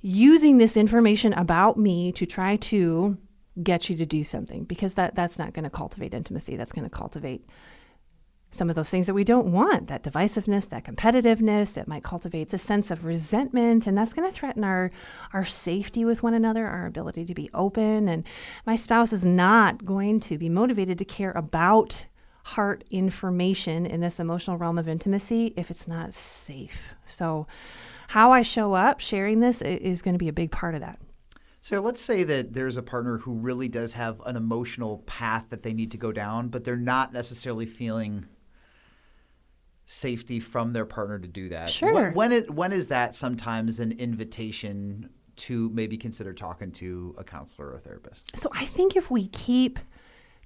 using 0.00 0.58
this 0.58 0.76
information 0.76 1.32
about 1.34 1.76
me 1.76 2.12
to 2.12 2.24
try 2.24 2.56
to 2.56 3.18
get 3.62 3.88
you 3.88 3.96
to 3.96 4.06
do 4.06 4.22
something 4.22 4.64
because 4.64 4.94
that, 4.94 5.14
that's 5.14 5.38
not 5.38 5.52
going 5.52 5.64
to 5.64 5.70
cultivate 5.70 6.14
intimacy. 6.14 6.56
That's 6.56 6.72
going 6.72 6.84
to 6.84 6.90
cultivate 6.90 7.46
some 8.56 8.70
of 8.70 8.76
those 8.76 8.90
things 8.90 9.06
that 9.06 9.14
we 9.14 9.24
don't 9.24 9.52
want 9.52 9.88
that 9.88 10.02
divisiveness 10.02 10.68
that 10.68 10.84
competitiveness 10.84 11.74
that 11.74 11.86
might 11.86 12.02
cultivate 12.02 12.52
a 12.52 12.58
sense 12.58 12.90
of 12.90 13.04
resentment 13.04 13.86
and 13.86 13.96
that's 13.96 14.12
going 14.12 14.28
to 14.28 14.34
threaten 14.34 14.64
our 14.64 14.90
our 15.32 15.44
safety 15.44 16.04
with 16.04 16.22
one 16.22 16.34
another 16.34 16.66
our 16.66 16.86
ability 16.86 17.24
to 17.24 17.34
be 17.34 17.50
open. 17.54 18.08
And 18.08 18.24
my 18.66 18.76
spouse 18.76 19.12
is 19.12 19.24
not 19.24 19.84
going 19.84 20.20
to 20.20 20.38
be 20.38 20.48
motivated 20.48 20.98
to 20.98 21.04
care 21.04 21.32
about 21.32 22.06
heart 22.44 22.84
information 22.90 23.86
in 23.86 24.00
this 24.00 24.20
emotional 24.20 24.56
realm 24.56 24.78
of 24.78 24.88
intimacy 24.88 25.52
if 25.56 25.70
it's 25.70 25.88
not 25.88 26.14
safe. 26.14 26.94
So 27.04 27.46
how 28.08 28.30
i 28.32 28.42
show 28.42 28.74
up 28.74 29.00
sharing 29.00 29.40
this 29.40 29.60
is 29.62 30.00
going 30.00 30.14
to 30.14 30.18
be 30.18 30.28
a 30.28 30.32
big 30.32 30.52
part 30.52 30.74
of 30.74 30.80
that. 30.80 31.00
So 31.60 31.80
let's 31.80 32.00
say 32.00 32.22
that 32.22 32.52
there's 32.52 32.76
a 32.76 32.82
partner 32.82 33.18
who 33.18 33.32
really 33.32 33.66
does 33.66 33.94
have 33.94 34.20
an 34.24 34.36
emotional 34.36 34.98
path 34.98 35.46
that 35.50 35.64
they 35.64 35.74
need 35.74 35.90
to 35.90 35.98
go 35.98 36.12
down, 36.12 36.46
but 36.46 36.62
they're 36.62 36.76
not 36.76 37.12
necessarily 37.12 37.66
feeling 37.66 38.26
safety 39.86 40.40
from 40.40 40.72
their 40.72 40.84
partner 40.84 41.18
to 41.18 41.28
do 41.28 41.48
that. 41.48 41.70
Sure. 41.70 41.92
When, 41.92 42.14
when, 42.14 42.32
it, 42.32 42.50
when 42.50 42.72
is 42.72 42.88
that 42.88 43.14
sometimes 43.14 43.80
an 43.80 43.92
invitation 43.92 45.08
to 45.36 45.70
maybe 45.70 45.96
consider 45.96 46.32
talking 46.32 46.72
to 46.72 47.14
a 47.16 47.24
counselor 47.24 47.68
or 47.68 47.76
a 47.76 47.80
therapist? 47.80 48.36
So 48.36 48.50
I 48.52 48.66
think 48.66 48.96
if 48.96 49.10
we 49.10 49.28
keep 49.28 49.78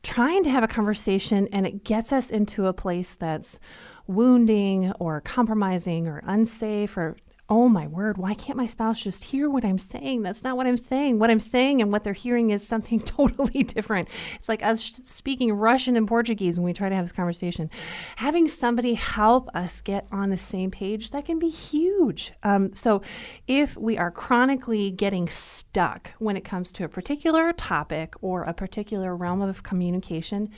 trying 0.02 0.44
to 0.44 0.50
have 0.50 0.62
a 0.62 0.68
conversation 0.68 1.48
and 1.52 1.66
it 1.66 1.84
gets 1.84 2.12
us 2.12 2.30
into 2.30 2.66
a 2.66 2.72
place 2.72 3.14
that's 3.14 3.58
wounding 4.06 4.92
or 4.92 5.20
compromising 5.20 6.06
or 6.06 6.22
unsafe 6.26 6.96
or 6.96 7.16
oh 7.50 7.68
my 7.68 7.88
word, 7.88 8.16
why 8.16 8.32
can't 8.32 8.56
my 8.56 8.68
spouse 8.68 9.02
just 9.02 9.24
hear 9.24 9.50
what 9.50 9.64
I'm 9.64 9.78
saying? 9.78 10.22
That's 10.22 10.44
not 10.44 10.56
what 10.56 10.68
I'm 10.68 10.76
saying. 10.76 11.18
What 11.18 11.30
I'm 11.30 11.40
saying 11.40 11.82
and 11.82 11.90
what 11.90 12.04
they're 12.04 12.12
hearing 12.12 12.50
is 12.50 12.66
something 12.66 13.00
totally 13.00 13.64
different. 13.64 14.08
It's 14.36 14.48
like 14.48 14.62
us 14.62 14.80
speaking 15.04 15.52
Russian 15.52 15.96
and 15.96 16.06
Portuguese 16.06 16.56
when 16.56 16.64
we 16.64 16.72
try 16.72 16.88
to 16.88 16.94
have 16.94 17.04
this 17.04 17.12
conversation. 17.12 17.68
Having 18.16 18.48
somebody 18.48 18.94
help 18.94 19.48
us 19.52 19.80
get 19.80 20.06
on 20.12 20.30
the 20.30 20.36
same 20.36 20.70
page, 20.70 21.10
that 21.10 21.24
can 21.24 21.40
be 21.40 21.48
huge. 21.48 22.32
Um, 22.44 22.72
so 22.72 23.02
if 23.48 23.76
we 23.76 23.98
are 23.98 24.12
chronically 24.12 24.92
getting 24.92 25.28
stuck 25.28 26.12
when 26.18 26.36
it 26.36 26.44
comes 26.44 26.70
to 26.72 26.84
a 26.84 26.88
particular 26.88 27.52
topic 27.52 28.14
or 28.20 28.44
a 28.44 28.54
particular 28.54 29.16
realm 29.16 29.42
of 29.42 29.64
communication, 29.64 30.50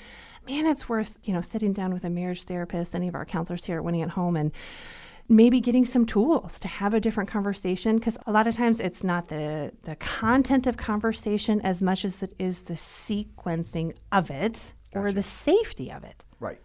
man, 0.46 0.66
it's 0.66 0.90
worth, 0.90 1.18
you 1.25 1.32
know, 1.32 1.40
sitting 1.40 1.72
down 1.72 1.94
with 1.94 2.04
a 2.04 2.11
marriage 2.11 2.44
therapist, 2.44 2.94
any 2.94 3.08
of 3.08 3.14
our 3.14 3.25
counselors 3.25 3.64
here 3.64 3.78
at 3.78 3.84
Winning 3.84 4.02
at 4.02 4.11
Home 4.11 4.37
and 4.37 4.52
maybe 5.29 5.61
getting 5.61 5.85
some 5.85 6.05
tools 6.05 6.59
to 6.59 6.69
have 6.69 6.95
a 6.95 7.00
different 7.00 7.31
conversation 7.31 7.97
because 7.97 8.19
a 8.26 8.33
lot 8.33 8.47
of 8.47 8.55
times 8.55 8.81
it's 8.81 9.05
not 9.05 9.29
the 9.29 9.73
the 9.83 9.97
content 9.97 10.67
of 10.67 10.76
conversation 10.76 11.61
as 11.62 11.81
much 11.83 12.05
as 12.05 12.23
it 12.23 12.35
is 12.38 12.62
the 12.62 12.75
sequencing 12.75 13.95
of 14.11 14.31
it 14.31 14.75
gotcha. 14.93 15.07
or 15.07 15.12
the 15.12 15.23
safety 15.23 15.91
of 15.91 16.05
it 16.05 16.25
right 16.41 16.59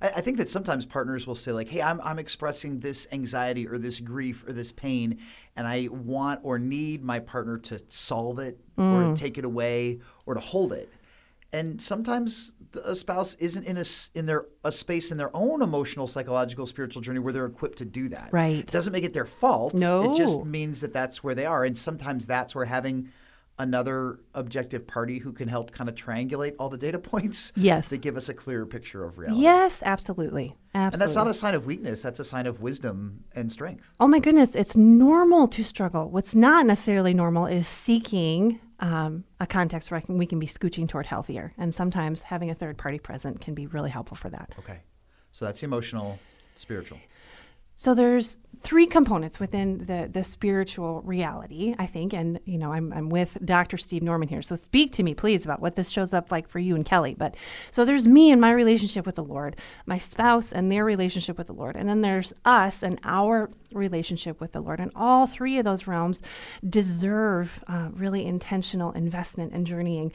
I, 0.00 0.08
I 0.08 0.20
think 0.20 0.36
that 0.38 0.50
sometimes 0.50 0.86
partners 0.86 1.26
will 1.26 1.34
say 1.34 1.52
like 1.52 1.68
hey 1.68 1.82
I'm, 1.82 2.00
I'm 2.02 2.18
expressing 2.18 2.80
this 2.80 3.06
anxiety 3.12 3.66
or 3.66 3.78
this 3.78 4.00
grief 4.00 4.46
or 4.46 4.52
this 4.52 4.72
pain 4.72 5.18
and 5.56 5.66
i 5.66 5.88
want 5.90 6.40
or 6.42 6.58
need 6.58 7.04
my 7.04 7.18
partner 7.18 7.58
to 7.58 7.80
solve 7.88 8.38
it 8.38 8.58
mm. 8.76 8.94
or 8.94 9.14
to 9.14 9.20
take 9.20 9.38
it 9.38 9.44
away 9.44 10.00
or 10.24 10.34
to 10.34 10.40
hold 10.40 10.72
it 10.72 10.90
and 11.52 11.80
sometimes 11.80 12.52
a 12.84 12.96
spouse 12.96 13.34
isn't 13.34 13.64
in 13.64 13.76
a 13.76 13.84
in 14.14 14.26
their 14.26 14.46
a 14.64 14.72
space 14.72 15.10
in 15.10 15.18
their 15.18 15.34
own 15.34 15.62
emotional, 15.62 16.06
psychological, 16.06 16.66
spiritual 16.66 17.02
journey 17.02 17.18
where 17.18 17.32
they're 17.32 17.46
equipped 17.46 17.78
to 17.78 17.84
do 17.84 18.08
that. 18.08 18.30
Right. 18.32 18.58
It 18.58 18.66
doesn't 18.68 18.92
make 18.92 19.04
it 19.04 19.12
their 19.12 19.24
fault. 19.24 19.74
No. 19.74 20.12
It 20.12 20.16
just 20.16 20.44
means 20.44 20.80
that 20.80 20.92
that's 20.92 21.22
where 21.22 21.34
they 21.34 21.46
are, 21.46 21.64
and 21.64 21.76
sometimes 21.76 22.26
that's 22.26 22.54
where 22.54 22.64
having 22.64 23.10
another 23.58 24.20
objective 24.34 24.86
party 24.86 25.18
who 25.18 25.32
can 25.32 25.48
help 25.48 25.70
kind 25.72 25.88
of 25.88 25.94
triangulate 25.94 26.54
all 26.58 26.68
the 26.68 26.78
data 26.78 26.98
points. 27.12 27.52
Yes. 27.56 27.88
They 27.88 27.98
give 27.98 28.16
us 28.16 28.28
a 28.28 28.34
clearer 28.34 28.66
picture 28.66 29.04
of 29.04 29.18
reality. 29.18 29.42
Yes, 29.42 29.82
absolutely. 29.84 30.56
Absolutely. 30.74 30.94
And 30.94 31.00
that's 31.00 31.16
not 31.16 31.28
a 31.28 31.34
sign 31.34 31.54
of 31.54 31.64
weakness, 31.64 32.02
that's 32.02 32.20
a 32.20 32.24
sign 32.24 32.46
of 32.46 32.60
wisdom 32.60 33.24
and 33.34 33.50
strength. 33.50 33.90
Oh 33.98 34.06
my 34.06 34.18
goodness, 34.18 34.54
it's 34.54 34.76
normal 34.76 35.48
to 35.48 35.64
struggle. 35.64 36.10
What's 36.10 36.34
not 36.34 36.66
necessarily 36.66 37.14
normal 37.14 37.46
is 37.46 37.66
seeking 37.66 38.60
um, 38.80 39.24
a 39.40 39.46
context 39.46 39.90
where 39.90 40.00
can, 40.00 40.18
we 40.18 40.26
can 40.26 40.38
be 40.38 40.46
scooching 40.46 40.88
toward 40.88 41.06
healthier. 41.06 41.54
And 41.56 41.74
sometimes 41.74 42.22
having 42.22 42.50
a 42.50 42.54
third 42.54 42.76
party 42.76 42.98
present 42.98 43.40
can 43.40 43.54
be 43.54 43.66
really 43.66 43.90
helpful 43.90 44.16
for 44.16 44.28
that. 44.28 44.54
Okay. 44.58 44.80
So 45.32 45.46
that's 45.46 45.62
emotional, 45.62 46.18
spiritual. 46.56 46.98
So 47.76 47.94
there's 47.94 48.38
three 48.62 48.86
components 48.86 49.38
within 49.38 49.84
the 49.86 50.08
the 50.10 50.24
spiritual 50.24 51.02
reality, 51.02 51.74
I 51.78 51.86
think, 51.86 52.12
and 52.12 52.40
you 52.44 52.58
know, 52.58 52.72
I'm 52.72 52.92
I'm 52.92 53.10
with 53.10 53.38
Dr. 53.44 53.76
Steve 53.76 54.02
Norman 54.02 54.28
here. 54.28 54.42
So 54.42 54.56
speak 54.56 54.92
to 54.92 55.02
me, 55.02 55.14
please, 55.14 55.44
about 55.44 55.60
what 55.60 55.76
this 55.76 55.90
shows 55.90 56.14
up 56.14 56.32
like 56.32 56.48
for 56.48 56.58
you 56.58 56.74
and 56.74 56.84
Kelly. 56.84 57.14
But 57.16 57.36
so 57.70 57.84
there's 57.84 58.06
me 58.06 58.32
and 58.32 58.40
my 58.40 58.50
relationship 58.50 59.06
with 59.06 59.16
the 59.16 59.24
Lord, 59.24 59.56
my 59.84 59.98
spouse 59.98 60.52
and 60.52 60.72
their 60.72 60.84
relationship 60.84 61.38
with 61.38 61.48
the 61.48 61.52
Lord, 61.52 61.76
and 61.76 61.88
then 61.88 62.00
there's 62.00 62.32
us 62.44 62.82
and 62.82 62.98
our 63.04 63.50
relationship 63.72 64.40
with 64.40 64.52
the 64.52 64.60
Lord. 64.60 64.80
And 64.80 64.90
all 64.94 65.26
three 65.26 65.58
of 65.58 65.64
those 65.64 65.86
realms 65.86 66.22
deserve 66.68 67.62
uh, 67.68 67.88
really 67.92 68.24
intentional 68.24 68.92
investment 68.92 69.52
and 69.52 69.66
journeying. 69.66 70.12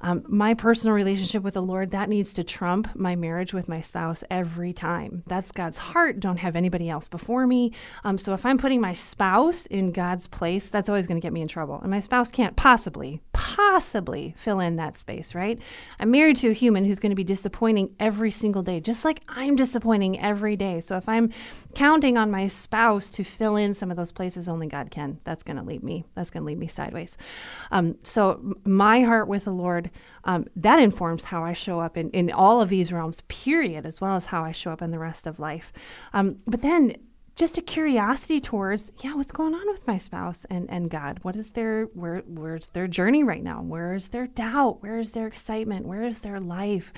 Um, 0.00 0.24
my 0.28 0.54
personal 0.54 0.94
relationship 0.94 1.42
with 1.42 1.54
the 1.54 1.62
Lord 1.62 1.90
that 1.90 2.08
needs 2.08 2.32
to 2.34 2.44
trump 2.44 2.94
my 2.94 3.14
marriage 3.14 3.54
with 3.54 3.68
my 3.68 3.80
spouse 3.80 4.24
every 4.30 4.72
time. 4.72 5.22
That's 5.26 5.52
God's 5.52 5.78
heart. 5.78 6.20
Don't 6.20 6.38
have 6.38 6.56
anybody 6.56 6.88
else 6.88 7.03
before 7.08 7.46
me. 7.46 7.72
Um, 8.04 8.18
so 8.18 8.32
if 8.32 8.44
I'm 8.46 8.58
putting 8.58 8.80
my 8.80 8.92
spouse 8.92 9.66
in 9.66 9.92
God's 9.92 10.26
place, 10.26 10.70
that's 10.70 10.88
always 10.88 11.06
going 11.06 11.20
to 11.20 11.24
get 11.24 11.32
me 11.32 11.42
in 11.42 11.48
trouble. 11.48 11.78
And 11.80 11.90
my 11.90 12.00
spouse 12.00 12.30
can't 12.30 12.56
possibly, 12.56 13.20
possibly 13.32 14.34
fill 14.36 14.60
in 14.60 14.76
that 14.76 14.96
space, 14.96 15.34
right? 15.34 15.60
I'm 15.98 16.10
married 16.10 16.36
to 16.36 16.50
a 16.50 16.52
human 16.52 16.84
who's 16.84 16.98
going 16.98 17.10
to 17.10 17.16
be 17.16 17.24
disappointing 17.24 17.94
every 17.98 18.30
single 18.30 18.62
day, 18.62 18.80
just 18.80 19.04
like 19.04 19.20
I'm 19.28 19.56
disappointing 19.56 20.20
every 20.20 20.56
day. 20.56 20.80
So 20.80 20.96
if 20.96 21.08
I'm 21.08 21.32
counting 21.74 22.16
on 22.16 22.30
my 22.30 22.46
spouse 22.46 23.10
to 23.12 23.24
fill 23.24 23.56
in 23.56 23.74
some 23.74 23.90
of 23.90 23.96
those 23.96 24.12
places 24.12 24.48
only 24.48 24.66
God 24.66 24.90
can, 24.90 25.20
that's 25.24 25.42
going 25.42 25.56
to 25.56 25.62
lead 25.62 25.82
me. 25.82 26.04
That's 26.14 26.30
going 26.30 26.42
to 26.42 26.46
lead 26.46 26.58
me 26.58 26.68
sideways. 26.68 27.16
Um, 27.70 27.96
so 28.02 28.54
my 28.64 29.02
heart 29.02 29.28
with 29.28 29.44
the 29.44 29.52
Lord, 29.52 29.90
um, 30.24 30.46
that 30.56 30.78
informs 30.78 31.24
how 31.24 31.44
I 31.44 31.52
show 31.52 31.80
up 31.80 31.96
in, 31.96 32.10
in 32.10 32.30
all 32.30 32.60
of 32.60 32.68
these 32.68 32.92
realms, 32.92 33.20
period, 33.22 33.86
as 33.86 34.00
well 34.00 34.16
as 34.16 34.26
how 34.26 34.44
I 34.44 34.52
show 34.52 34.72
up 34.72 34.82
in 34.82 34.90
the 34.90 34.98
rest 34.98 35.26
of 35.26 35.38
life. 35.38 35.72
Um, 36.12 36.36
but 36.46 36.62
then 36.62 36.93
just 37.36 37.58
a 37.58 37.62
curiosity 37.62 38.40
towards 38.40 38.92
yeah 39.02 39.14
what's 39.14 39.32
going 39.32 39.54
on 39.54 39.66
with 39.68 39.86
my 39.86 39.98
spouse 39.98 40.44
and 40.46 40.70
and 40.70 40.90
god? 40.90 41.18
What 41.22 41.36
is 41.36 41.52
their 41.52 41.84
where 41.86 42.22
where's 42.26 42.68
their 42.70 42.86
journey 42.88 43.24
right 43.24 43.42
now? 43.42 43.62
Where 43.62 43.94
is 43.94 44.10
their 44.10 44.26
doubt? 44.26 44.82
Where 44.82 44.98
is 44.98 45.12
their 45.12 45.26
excitement? 45.26 45.86
Where 45.86 46.02
is 46.02 46.20
their 46.20 46.40
life 46.40 46.92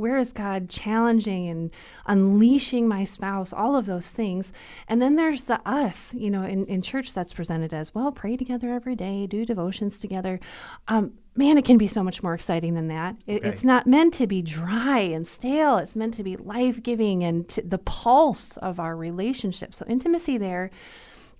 where 0.00 0.16
is 0.16 0.32
god 0.32 0.68
challenging 0.68 1.48
and 1.48 1.70
unleashing 2.06 2.88
my 2.88 3.04
spouse 3.04 3.52
all 3.52 3.76
of 3.76 3.86
those 3.86 4.10
things 4.10 4.52
and 4.88 5.00
then 5.00 5.16
there's 5.16 5.44
the 5.44 5.60
us 5.68 6.14
you 6.14 6.30
know 6.30 6.42
in, 6.42 6.66
in 6.66 6.82
church 6.82 7.12
that's 7.12 7.32
presented 7.32 7.72
as 7.72 7.94
well 7.94 8.10
pray 8.10 8.36
together 8.36 8.70
every 8.72 8.96
day 8.96 9.26
do 9.26 9.44
devotions 9.44 9.98
together 9.98 10.40
um, 10.88 11.12
man, 11.36 11.56
it 11.56 11.64
can 11.64 11.78
be 11.78 11.86
so 11.86 12.02
much 12.02 12.22
more 12.22 12.34
exciting 12.34 12.74
than 12.74 12.88
that. 12.88 13.16
It, 13.26 13.38
okay. 13.38 13.48
It's 13.48 13.64
not 13.64 13.86
meant 13.86 14.14
to 14.14 14.26
be 14.26 14.42
dry 14.42 14.98
and 14.98 15.26
stale. 15.26 15.78
It's 15.78 15.96
meant 15.96 16.14
to 16.14 16.22
be 16.22 16.36
life 16.36 16.82
giving 16.82 17.24
and 17.24 17.48
the 17.64 17.78
pulse 17.78 18.56
of 18.58 18.80
our 18.80 18.96
relationship. 18.96 19.74
So, 19.74 19.84
intimacy 19.88 20.38
there 20.38 20.70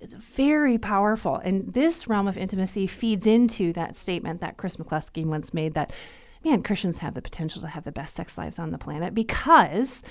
is 0.01 0.15
very 0.15 0.79
powerful. 0.79 1.37
And 1.37 1.73
this 1.75 2.09
realm 2.09 2.27
of 2.27 2.39
intimacy 2.39 2.87
feeds 2.87 3.27
into 3.27 3.73
that 3.75 3.97
statement 3.97 4.41
that 4.41 4.57
Chris 4.57 4.77
McCluskey 4.77 5.27
once 5.27 5.53
made 5.53 5.75
that 5.75 5.93
man, 6.45 6.63
Christians 6.63 6.99
have 6.99 7.15
the 7.15 7.23
potential 7.23 7.61
to 7.61 7.69
have 7.69 7.85
the 7.85 7.93
best 7.93 8.15
sex 8.15 8.39
lives 8.39 8.59
on 8.59 8.71
the 8.71 8.79
planet 8.79 9.15
because 9.15 10.03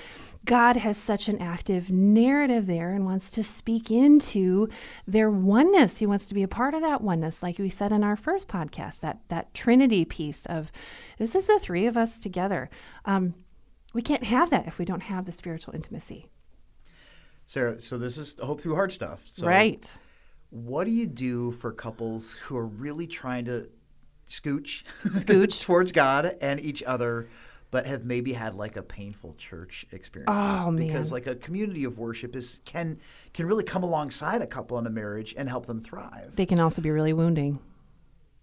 God 0.45 0.77
has 0.77 0.98
such 0.98 1.27
an 1.27 1.41
active 1.41 1.89
narrative 1.89 2.67
there 2.67 2.93
and 2.93 3.05
wants 3.05 3.31
to 3.31 3.43
speak 3.43 3.89
into 3.89 4.67
their 5.07 5.29
oneness. 5.29 5.98
He 5.98 6.05
wants 6.05 6.27
to 6.27 6.36
be 6.36 6.43
a 6.43 6.48
part 6.48 6.74
of 6.74 6.81
that 6.81 7.01
oneness, 7.01 7.41
like 7.41 7.57
we 7.57 7.69
said 7.69 7.91
in 7.91 8.03
our 8.03 8.15
first 8.15 8.48
podcast, 8.48 9.01
that 9.01 9.19
that 9.29 9.53
Trinity 9.53 10.05
piece 10.05 10.45
of 10.45 10.71
this 11.17 11.36
is 11.36 11.48
the 11.48 11.59
three 11.59 11.86
of 11.88 11.98
us 11.98 12.19
together. 12.19 12.69
Um, 13.05 13.33
we 13.93 14.01
can't 14.01 14.24
have 14.24 14.50
that 14.51 14.67
if 14.67 14.77
we 14.77 14.86
don't 14.86 15.03
have 15.03 15.25
the 15.25 15.31
spiritual 15.31 15.74
intimacy. 15.74 16.27
Sarah, 17.45 17.81
so 17.81 17.98
this 17.98 18.17
is 18.17 18.36
hope 18.39 18.62
through 18.62 18.75
hard 18.75 18.91
stuff. 18.91 19.27
So 19.33 19.48
right. 19.48 19.98
What 20.51 20.86
do 20.86 20.91
you 20.91 21.07
do 21.07 21.51
for 21.51 21.71
couples 21.71 22.33
who 22.33 22.57
are 22.57 22.65
really 22.65 23.07
trying 23.07 23.45
to 23.45 23.69
scooch, 24.29 24.83
scooch 25.03 25.62
towards 25.65 25.91
God 25.91 26.38
and 26.39 26.59
each 26.59 26.83
other, 26.83 27.27
but 27.71 27.86
have 27.86 28.05
maybe 28.05 28.33
had 28.33 28.55
like 28.55 28.77
a 28.77 28.81
painful 28.81 29.36
church 29.38 29.86
experience. 29.91 30.29
Oh 30.31 30.71
man! 30.71 30.88
Because 30.88 31.12
like 31.12 31.27
a 31.27 31.36
community 31.36 31.83
of 31.83 31.98
worship 31.98 32.36
is 32.36 32.62
can 32.65 33.00
can 33.33 33.45
really 33.45 33.63
come 33.63 33.83
alongside 33.83 34.41
a 34.41 34.48
couple 34.48 34.77
in 34.77 34.88
a 34.88 34.89
marriage 34.89 35.36
and 35.38 35.50
help 35.50 35.65
them 35.65 35.81
thrive. 35.81 36.36
They 36.36 36.45
can 36.45 36.59
also 36.59 36.81
be 36.81 36.91
really 36.91 37.13
wounding. 37.13 37.59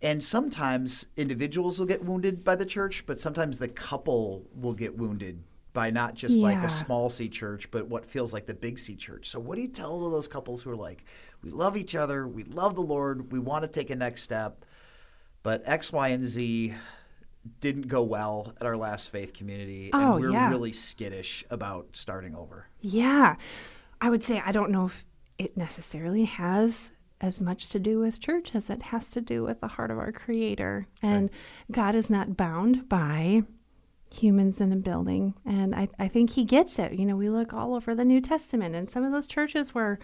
And 0.03 0.23
sometimes 0.23 1.07
individuals 1.17 1.79
will 1.79 1.87
get 1.87 2.05
wounded 2.05 2.45
by 2.45 2.55
the 2.55 2.67
church, 2.67 3.05
but 3.07 3.19
sometimes 3.19 3.57
the 3.57 3.69
couple 3.69 4.47
will 4.55 4.75
get 4.75 4.97
wounded 4.97 5.43
by 5.73 5.91
not 5.91 6.15
just 6.15 6.37
yeah. 6.37 6.43
like 6.43 6.59
a 6.63 6.71
small 6.71 7.09
C 7.11 7.29
church, 7.29 7.71
but 7.71 7.87
what 7.87 8.05
feels 8.05 8.33
like 8.33 8.47
the 8.47 8.55
big 8.55 8.79
C 8.79 8.95
church. 8.95 9.29
So, 9.29 9.41
what 9.41 9.57
do 9.57 9.63
you 9.63 9.69
tell 9.69 10.03
to 10.03 10.11
those 10.11 10.29
couples 10.29 10.63
who 10.63 10.71
are 10.71 10.77
like, 10.77 11.05
we 11.43 11.51
love 11.51 11.77
each 11.77 11.95
other, 11.95 12.27
we 12.27 12.45
love 12.45 12.75
the 12.75 12.83
Lord, 12.83 13.33
we 13.33 13.39
want 13.39 13.63
to 13.63 13.69
take 13.69 13.91
a 13.91 13.97
next 13.97 14.23
step, 14.23 14.65
but 15.47 15.63
X, 15.65 15.93
Y, 15.93 16.09
and 16.09 16.27
Z 16.27 16.75
didn't 17.61 17.87
go 17.87 18.03
well 18.03 18.53
at 18.61 18.67
our 18.67 18.77
last 18.77 19.11
faith 19.11 19.33
community, 19.33 19.91
and 19.93 20.03
oh, 20.03 20.19
we're 20.19 20.33
yeah. 20.33 20.51
really 20.51 20.73
skittish 20.73 21.45
about 21.51 21.87
starting 21.93 22.35
over. 22.35 22.67
Yeah. 22.81 23.37
I 24.01 24.11
would 24.11 24.25
say 24.25 24.43
I 24.45 24.51
don't 24.51 24.73
know 24.73 24.87
if 24.87 25.05
it 25.39 25.57
necessarily 25.57 26.25
has 26.25 26.91
as 27.21 27.41
much 27.41 27.69
to 27.69 27.79
do 27.79 28.01
with 28.01 28.19
church 28.19 28.57
as 28.57 28.69
it 28.71 28.83
has 28.83 29.09
to 29.11 29.21
do 29.21 29.45
with 29.45 29.61
the 29.61 29.69
heart 29.69 29.93
of 29.93 29.99
our 29.99 30.11
creator. 30.11 30.89
And 31.01 31.31
right. 31.31 31.71
God 31.71 31.95
is 31.95 32.11
not 32.11 32.37
bound 32.37 32.89
by 32.89 33.45
humans 34.13 34.61
in 34.61 34.73
a 34.73 34.77
building. 34.77 35.35
And 35.45 35.77
I, 35.77 35.87
I 35.97 36.09
think 36.09 36.31
he 36.31 36.43
gets 36.43 36.77
it. 36.81 36.95
You 36.95 37.07
know, 37.07 37.15
we 37.15 37.31
look 37.31 37.55
all 37.55 37.77
over 37.77 37.95
the 37.95 38.05
New 38.05 38.21
Testament 38.21 38.75
and 38.75 38.91
some 38.91 39.05
of 39.05 39.13
those 39.13 39.29
churches 39.29 39.73
where 39.73 40.01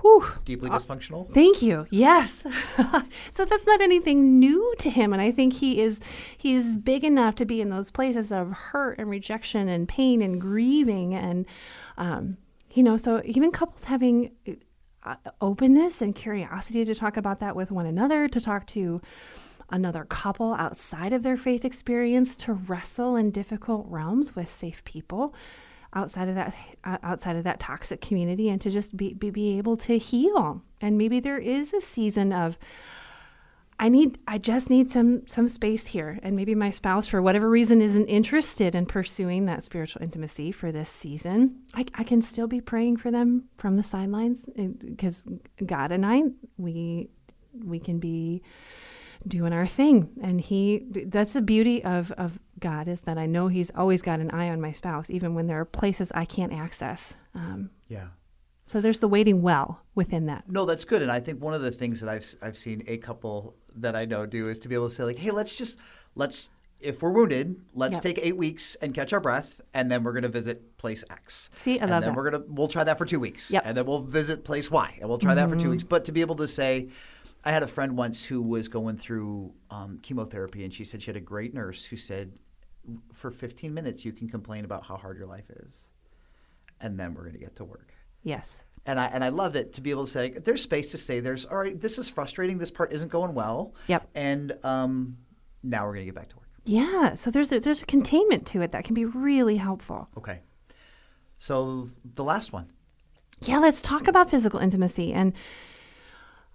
Whew. 0.00 0.24
Deeply 0.44 0.70
uh, 0.70 0.78
dysfunctional. 0.78 1.28
Uh, 1.28 1.32
thank 1.32 1.62
you. 1.62 1.86
Yes. 1.90 2.44
so 3.30 3.44
that's 3.44 3.66
not 3.66 3.80
anything 3.80 4.38
new 4.40 4.74
to 4.78 4.90
him, 4.90 5.12
and 5.12 5.20
I 5.20 5.30
think 5.30 5.54
he 5.54 5.80
is 5.80 6.00
he's 6.36 6.74
big 6.74 7.04
enough 7.04 7.34
to 7.36 7.44
be 7.44 7.60
in 7.60 7.70
those 7.70 7.90
places 7.90 8.32
of 8.32 8.52
hurt 8.52 8.98
and 8.98 9.10
rejection 9.10 9.68
and 9.68 9.88
pain 9.88 10.22
and 10.22 10.40
grieving, 10.40 11.14
and 11.14 11.46
um, 11.98 12.38
you 12.72 12.82
know, 12.82 12.96
so 12.96 13.20
even 13.24 13.50
couples 13.50 13.84
having 13.84 14.32
uh, 15.04 15.16
openness 15.40 16.00
and 16.00 16.14
curiosity 16.14 16.84
to 16.84 16.94
talk 16.94 17.16
about 17.16 17.38
that 17.40 17.54
with 17.54 17.70
one 17.70 17.86
another, 17.86 18.28
to 18.28 18.40
talk 18.40 18.66
to 18.68 19.00
another 19.70 20.04
couple 20.04 20.54
outside 20.54 21.12
of 21.12 21.22
their 21.22 21.36
faith 21.36 21.64
experience, 21.64 22.34
to 22.36 22.52
wrestle 22.52 23.14
in 23.16 23.30
difficult 23.30 23.86
realms 23.88 24.34
with 24.34 24.50
safe 24.50 24.82
people 24.84 25.34
outside 25.94 26.28
of 26.28 26.34
that 26.34 26.56
outside 26.84 27.36
of 27.36 27.44
that 27.44 27.60
toxic 27.60 28.00
community 28.00 28.48
and 28.48 28.60
to 28.60 28.70
just 28.70 28.96
be, 28.96 29.12
be, 29.14 29.30
be 29.30 29.58
able 29.58 29.76
to 29.76 29.98
heal. 29.98 30.62
And 30.80 30.96
maybe 30.96 31.20
there 31.20 31.38
is 31.38 31.72
a 31.72 31.80
season 31.80 32.32
of 32.32 32.58
I 33.78 33.88
need 33.88 34.18
I 34.28 34.38
just 34.38 34.70
need 34.70 34.90
some 34.90 35.26
some 35.26 35.48
space 35.48 35.88
here. 35.88 36.18
And 36.22 36.36
maybe 36.36 36.54
my 36.54 36.70
spouse 36.70 37.08
for 37.08 37.20
whatever 37.20 37.50
reason 37.50 37.82
isn't 37.82 38.06
interested 38.06 38.74
in 38.74 38.86
pursuing 38.86 39.46
that 39.46 39.64
spiritual 39.64 40.02
intimacy 40.02 40.52
for 40.52 40.70
this 40.70 40.88
season. 40.88 41.62
I, 41.74 41.84
I 41.94 42.04
can 42.04 42.22
still 42.22 42.46
be 42.46 42.60
praying 42.60 42.98
for 42.98 43.10
them 43.10 43.48
from 43.58 43.76
the 43.76 43.82
sidelines 43.82 44.48
because 44.54 45.26
God 45.64 45.90
and 45.90 46.06
I 46.06 46.22
we 46.56 47.10
we 47.64 47.78
can 47.78 47.98
be 47.98 48.42
doing 49.26 49.52
our 49.52 49.66
thing. 49.66 50.10
And 50.22 50.40
he 50.40 50.84
that's 51.06 51.32
the 51.32 51.42
beauty 51.42 51.82
of 51.84 52.12
of 52.12 52.40
God 52.58 52.88
is 52.88 53.02
that 53.02 53.18
I 53.18 53.26
know 53.26 53.48
He's 53.48 53.70
always 53.70 54.02
got 54.02 54.20
an 54.20 54.30
eye 54.30 54.48
on 54.48 54.60
my 54.60 54.72
spouse, 54.72 55.10
even 55.10 55.34
when 55.34 55.46
there 55.46 55.60
are 55.60 55.64
places 55.64 56.12
I 56.14 56.24
can't 56.24 56.52
access. 56.52 57.16
Um, 57.34 57.70
yeah. 57.88 58.08
So 58.66 58.80
there's 58.80 59.00
the 59.00 59.08
waiting 59.08 59.42
well 59.42 59.82
within 59.94 60.26
that. 60.26 60.48
No, 60.48 60.64
that's 60.64 60.84
good. 60.84 61.02
And 61.02 61.10
I 61.10 61.20
think 61.20 61.42
one 61.42 61.52
of 61.52 61.60
the 61.60 61.72
things 61.72 62.00
that 62.00 62.08
I've 62.08 62.26
I've 62.40 62.56
seen 62.56 62.84
a 62.86 62.96
couple 62.98 63.56
that 63.76 63.94
I 63.94 64.04
know 64.04 64.26
do 64.26 64.48
is 64.48 64.58
to 64.60 64.68
be 64.68 64.74
able 64.74 64.88
to 64.88 64.94
say 64.94 65.04
like, 65.04 65.18
hey, 65.18 65.30
let's 65.30 65.56
just 65.56 65.76
let's 66.14 66.48
if 66.82 67.00
we're 67.00 67.10
wounded, 67.10 67.60
let's 67.74 67.94
yep. 67.94 68.02
take 68.02 68.18
eight 68.22 68.36
weeks 68.36 68.74
and 68.76 68.92
catch 68.92 69.12
our 69.12 69.20
breath, 69.20 69.60
and 69.72 69.90
then 69.90 70.02
we're 70.02 70.12
going 70.12 70.24
to 70.24 70.28
visit 70.28 70.76
place 70.78 71.04
X. 71.10 71.48
See, 71.54 71.78
I 71.78 71.82
and 71.82 71.90
love 71.90 72.02
then 72.02 72.10
that. 72.10 72.16
we're 72.16 72.30
gonna 72.30 72.44
we'll 72.48 72.68
try 72.68 72.84
that 72.84 72.98
for 72.98 73.04
two 73.04 73.20
weeks. 73.20 73.50
Yep. 73.50 73.62
And 73.66 73.76
then 73.76 73.86
we'll 73.86 74.02
visit 74.02 74.44
place 74.44 74.70
Y, 74.70 74.98
and 75.00 75.08
we'll 75.08 75.18
try 75.18 75.30
mm-hmm. 75.30 75.36
that 75.36 75.48
for 75.48 75.56
two 75.56 75.62
mm-hmm. 75.62 75.70
weeks. 75.70 75.84
But 75.84 76.04
to 76.06 76.12
be 76.12 76.20
able 76.20 76.36
to 76.36 76.48
say, 76.48 76.88
I 77.44 77.50
had 77.50 77.62
a 77.62 77.66
friend 77.66 77.96
once 77.96 78.24
who 78.24 78.40
was 78.40 78.68
going 78.68 78.96
through 78.96 79.52
um, 79.70 79.98
chemotherapy, 79.98 80.64
and 80.64 80.72
she 80.72 80.84
said 80.84 81.02
she 81.02 81.08
had 81.08 81.16
a 81.16 81.20
great 81.20 81.52
nurse 81.54 81.84
who 81.84 81.96
said, 81.96 82.32
for 83.12 83.30
15 83.30 83.72
minutes, 83.72 84.04
you 84.04 84.12
can 84.12 84.28
complain 84.28 84.64
about 84.64 84.84
how 84.84 84.96
hard 84.96 85.16
your 85.16 85.26
life 85.26 85.50
is, 85.50 85.88
and 86.80 86.98
then 86.98 87.14
we're 87.14 87.22
going 87.22 87.34
to 87.34 87.40
get 87.40 87.56
to 87.56 87.64
work. 87.64 87.94
Yes. 88.22 88.64
And 88.84 88.98
I 88.98 89.06
and 89.06 89.22
I 89.22 89.28
love 89.28 89.54
it 89.54 89.74
to 89.74 89.80
be 89.80 89.90
able 89.90 90.06
to 90.06 90.10
say 90.10 90.30
there's 90.30 90.62
space 90.62 90.90
to 90.90 90.98
say 90.98 91.20
there's 91.20 91.44
all 91.44 91.58
right. 91.58 91.80
This 91.80 91.98
is 91.98 92.08
frustrating. 92.08 92.58
This 92.58 92.72
part 92.72 92.92
isn't 92.92 93.12
going 93.12 93.32
well. 93.32 93.74
Yep. 93.86 94.08
And 94.16 94.58
um, 94.64 95.18
now 95.62 95.86
we're 95.86 95.94
going 95.94 96.06
to 96.06 96.06
get 96.06 96.16
back 96.16 96.30
to 96.30 96.36
work. 96.36 96.48
Yeah. 96.64 97.14
So 97.14 97.30
there's 97.30 97.52
a, 97.52 97.60
there's 97.60 97.82
a 97.82 97.86
containment 97.86 98.44
to 98.48 98.62
it 98.62 98.72
that 98.72 98.84
can 98.84 98.94
be 98.94 99.04
really 99.04 99.56
helpful. 99.56 100.08
Okay. 100.18 100.40
So 101.38 101.88
the 102.14 102.24
last 102.24 102.52
one. 102.52 102.72
Yeah, 103.40 103.58
let's 103.58 103.82
talk 103.82 104.06
about 104.06 104.30
physical 104.30 104.60
intimacy 104.60 105.12
and 105.12 105.32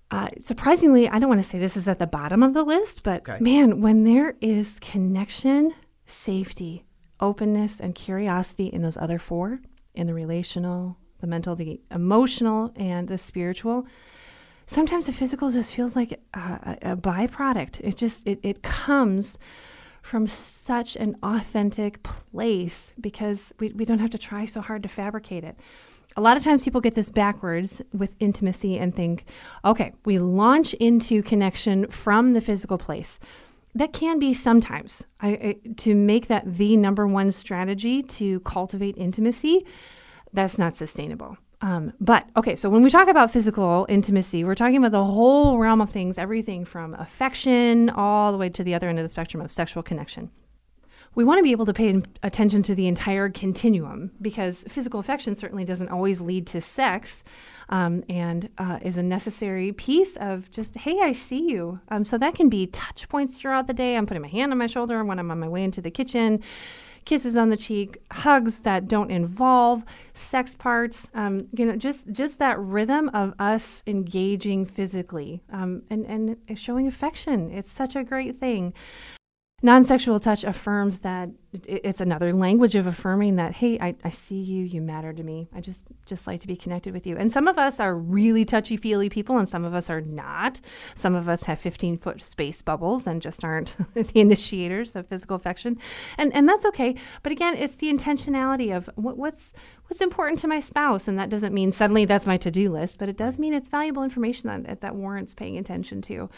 uh, 0.10 0.30
surprisingly, 0.40 1.10
I 1.10 1.20
don't 1.20 1.30
want 1.30 1.42
to 1.42 1.48
say 1.48 1.60
this 1.60 1.76
is 1.76 1.88
at 1.88 2.00
the 2.00 2.08
bottom 2.08 2.42
of 2.42 2.54
the 2.54 2.64
list, 2.64 3.04
but 3.04 3.28
okay. 3.28 3.40
man, 3.42 3.82
when 3.82 4.04
there 4.04 4.36
is 4.40 4.80
connection, 4.80 5.74
safety, 6.06 6.86
openness, 7.20 7.80
and 7.80 7.94
curiosity 7.94 8.68
in 8.68 8.82
those 8.82 8.98
other 8.98 9.20
four 9.20 9.60
in 9.94 10.08
the 10.08 10.14
relational, 10.14 10.98
the 11.20 11.28
mental, 11.28 11.56
the 11.56 11.82
emotional, 11.92 12.72
and 12.76 13.08
the 13.08 13.18
spiritual. 13.18 13.86
Sometimes 14.66 15.06
the 15.08 15.14
physical 15.14 15.50
just 15.50 15.74
feels 15.74 15.96
like 15.96 16.20
a, 16.34 16.78
a 16.82 16.96
byproduct. 16.96 17.80
It 17.82 17.98
just 17.98 18.28
it, 18.28 18.40
it 18.44 18.64
comes 18.64 19.38
from 20.02 20.28
such 20.28 20.96
an 20.96 21.18
authentic 21.24 22.02
place 22.04 22.94
because 23.00 23.54
we, 23.60 23.70
we 23.70 23.84
don't 23.84 24.00
have 24.00 24.10
to 24.12 24.18
try 24.18 24.46
so 24.46 24.62
hard 24.62 24.84
to 24.84 24.90
fabricate 24.90 25.44
it. 25.44 25.58
A 26.18 26.22
lot 26.22 26.36
of 26.36 26.44
times 26.44 26.64
people 26.64 26.82
get 26.82 26.96
this 26.96 27.12
backwards 27.12 27.80
with 27.94 28.16
intimacy 28.20 28.80
and 28.80 28.94
think, 28.94 29.26
okay, 29.64 29.94
we 30.04 30.18
launch 30.18 30.74
into 30.74 31.22
connection 31.22 31.88
from 31.92 32.34
the 32.34 32.42
physical 32.42 32.80
place. 32.80 33.20
That 33.76 33.94
can 33.94 34.18
be 34.18 34.34
sometimes. 34.34 35.06
I, 35.22 35.28
I, 35.30 35.56
to 35.78 35.94
make 35.94 36.26
that 36.28 36.52
the 36.52 36.76
number 36.76 37.06
one 37.06 37.32
strategy 37.32 38.02
to 38.02 38.40
cultivate 38.40 38.98
intimacy 38.98 39.64
that's 40.34 40.58
not 40.58 40.76
sustainable. 40.76 41.38
Um, 41.62 41.94
but 42.00 42.30
okay 42.38 42.56
so 42.56 42.70
when 42.70 42.84
we 42.84 42.92
talk 42.92 43.08
about 43.08 43.32
physical 43.32 43.88
intimacy 43.90 44.44
we're 44.44 44.54
talking 44.54 44.78
about 44.78 44.92
the 44.92 45.04
whole 45.04 45.58
realm 45.58 45.82
of 45.82 45.90
things 45.90 46.20
everything 46.20 46.66
from 46.66 46.94
affection 46.94 47.90
all 47.90 48.32
the 48.32 48.38
way 48.38 48.48
to 48.50 48.64
the 48.64 48.76
other 48.76 48.88
end 48.88 49.00
of 49.00 49.04
the 49.04 49.10
spectrum 49.10 49.42
of 49.42 49.52
sexual 49.52 49.82
connection 49.82 50.30
we 51.18 51.24
want 51.24 51.40
to 51.40 51.44
be 51.44 51.50
able 51.50 51.66
to 51.66 51.74
pay 51.74 52.00
attention 52.22 52.62
to 52.62 52.76
the 52.76 52.86
entire 52.86 53.28
continuum 53.28 54.12
because 54.22 54.64
physical 54.68 55.00
affection 55.00 55.34
certainly 55.34 55.66
doesn't 55.66 55.90
always 55.90 56.22
lead 56.22 56.46
to 56.46 56.62
sex 56.62 57.24
um, 57.70 58.04
and 58.08 58.50
uh, 58.60 58.78
is 58.84 58.98
a 58.98 59.04
necessary 59.04 59.72
piece 59.72 60.16
of 60.18 60.52
just, 60.52 60.78
hey, 60.78 61.00
I 61.02 61.14
see 61.14 61.50
you. 61.50 61.80
Um, 61.90 62.06
so 62.06 62.20
that 62.20 62.36
can 62.36 62.50
be 62.50 62.68
touch 62.68 63.10
points 63.10 63.40
throughout 63.40 63.66
the 63.66 63.74
day. 63.74 63.98
I'm 63.98 64.06
putting 64.06 64.22
my 64.22 64.28
hand 64.28 64.52
on 64.52 64.60
my 64.60 64.68
shoulder 64.68 65.04
when 65.04 65.18
I'm 65.18 65.32
on 65.32 65.40
my 65.40 65.48
way 65.48 65.64
into 65.64 65.82
the 65.82 65.90
kitchen 65.90 66.44
kisses 67.06 67.38
on 67.38 67.50
the 67.50 67.56
cheek, 67.56 67.98
hugs 68.12 68.60
that 68.60 68.86
don't 68.86 69.10
involve 69.10 69.86
sex 70.14 70.56
parts. 70.56 71.10
Um, 71.14 71.48
you 71.54 71.66
know, 71.66 71.78
just 71.78 72.12
just 72.12 72.38
that 72.40 72.60
rhythm 72.60 73.10
of 73.14 73.34
us 73.40 73.82
engaging 73.88 74.66
physically 74.66 75.42
um, 75.50 75.84
and 75.90 76.06
and 76.06 76.60
showing 76.60 76.86
affection. 76.86 77.50
It's 77.50 77.72
such 77.72 77.96
a 77.96 78.04
great 78.04 78.42
thing. 78.42 78.74
Non 79.64 79.84
sexual 79.84 80.20
touch 80.20 80.44
affirms 80.44 81.00
that 81.00 81.30
it's 81.54 82.02
another 82.02 82.34
language 82.34 82.76
of 82.76 82.86
affirming 82.86 83.38
that, 83.38 83.54
hey, 83.54 83.80
I, 83.80 83.96
I 84.04 84.10
see 84.10 84.42
you, 84.42 84.66
you 84.66 84.82
matter 84.82 85.14
to 85.14 85.24
me. 85.24 85.48
I 85.56 85.62
just 85.62 85.86
just 86.06 86.28
like 86.28 86.42
to 86.42 86.48
be 86.48 86.58
connected 86.58 86.94
with 86.94 87.08
you. 87.08 87.16
And 87.18 87.32
some 87.32 87.48
of 87.48 87.58
us 87.58 87.80
are 87.80 87.96
really 87.96 88.44
touchy 88.44 88.76
feely 88.76 89.10
people, 89.10 89.38
and 89.38 89.48
some 89.48 89.64
of 89.64 89.74
us 89.74 89.90
are 89.90 90.02
not. 90.02 90.60
Some 90.94 91.16
of 91.16 91.30
us 91.30 91.44
have 91.44 91.60
15 91.60 91.98
foot 91.98 92.22
space 92.22 92.62
bubbles 92.62 93.08
and 93.08 93.22
just 93.22 93.46
aren't 93.46 93.76
the 93.94 94.20
initiators 94.20 94.96
of 94.96 95.08
physical 95.08 95.36
affection. 95.36 95.78
And, 96.18 96.34
and 96.36 96.50
that's 96.50 96.66
okay. 96.66 96.96
But 97.24 97.32
again, 97.32 97.56
it's 97.56 97.76
the 97.76 97.92
intentionality 97.92 98.76
of 98.76 98.90
what, 98.96 99.18
what's 99.18 99.54
what's 99.88 100.02
important 100.02 100.40
to 100.40 100.48
my 100.48 100.60
spouse. 100.60 101.08
And 101.08 101.18
that 101.18 101.30
doesn't 101.30 101.54
mean 101.54 101.72
suddenly 101.72 102.06
that's 102.06 102.28
my 102.28 102.38
to 102.38 102.52
do 102.52 102.70
list, 102.70 103.00
but 103.00 103.10
it 103.10 103.18
does 103.18 103.40
mean 103.40 103.54
it's 103.54 103.70
valuable 103.70 104.04
information 104.04 104.64
that, 104.64 104.82
that 104.82 104.96
warrants 104.96 105.34
paying 105.34 105.58
attention 105.58 106.02
to. 106.04 106.30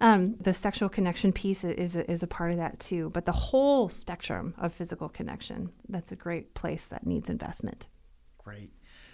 Um, 0.00 0.36
the 0.40 0.52
sexual 0.52 0.88
connection 0.88 1.32
piece 1.32 1.64
is, 1.64 1.96
is 1.96 2.22
a 2.22 2.26
part 2.26 2.50
of 2.50 2.56
that 2.56 2.80
too. 2.80 3.10
But 3.10 3.26
the 3.26 3.32
whole 3.32 3.88
spectrum 3.88 4.53
of 4.58 4.72
physical 4.72 5.08
connection, 5.08 5.70
that's 5.88 6.12
a 6.12 6.16
great 6.16 6.54
place 6.54 6.86
that 6.86 7.06
needs 7.06 7.28
investment. 7.28 7.88
Great. 8.38 8.70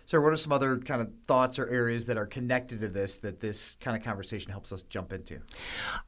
So, 0.06 0.20
what 0.20 0.32
are 0.32 0.36
some 0.36 0.50
other 0.50 0.78
kind 0.78 1.00
of 1.00 1.12
thoughts 1.26 1.58
or 1.58 1.68
areas 1.68 2.06
that 2.06 2.16
are 2.16 2.26
connected 2.26 2.80
to 2.80 2.88
this 2.88 3.18
that 3.18 3.38
this 3.38 3.76
kind 3.80 3.96
of 3.96 4.02
conversation 4.02 4.50
helps 4.50 4.72
us 4.72 4.82
jump 4.82 5.12
into? 5.12 5.38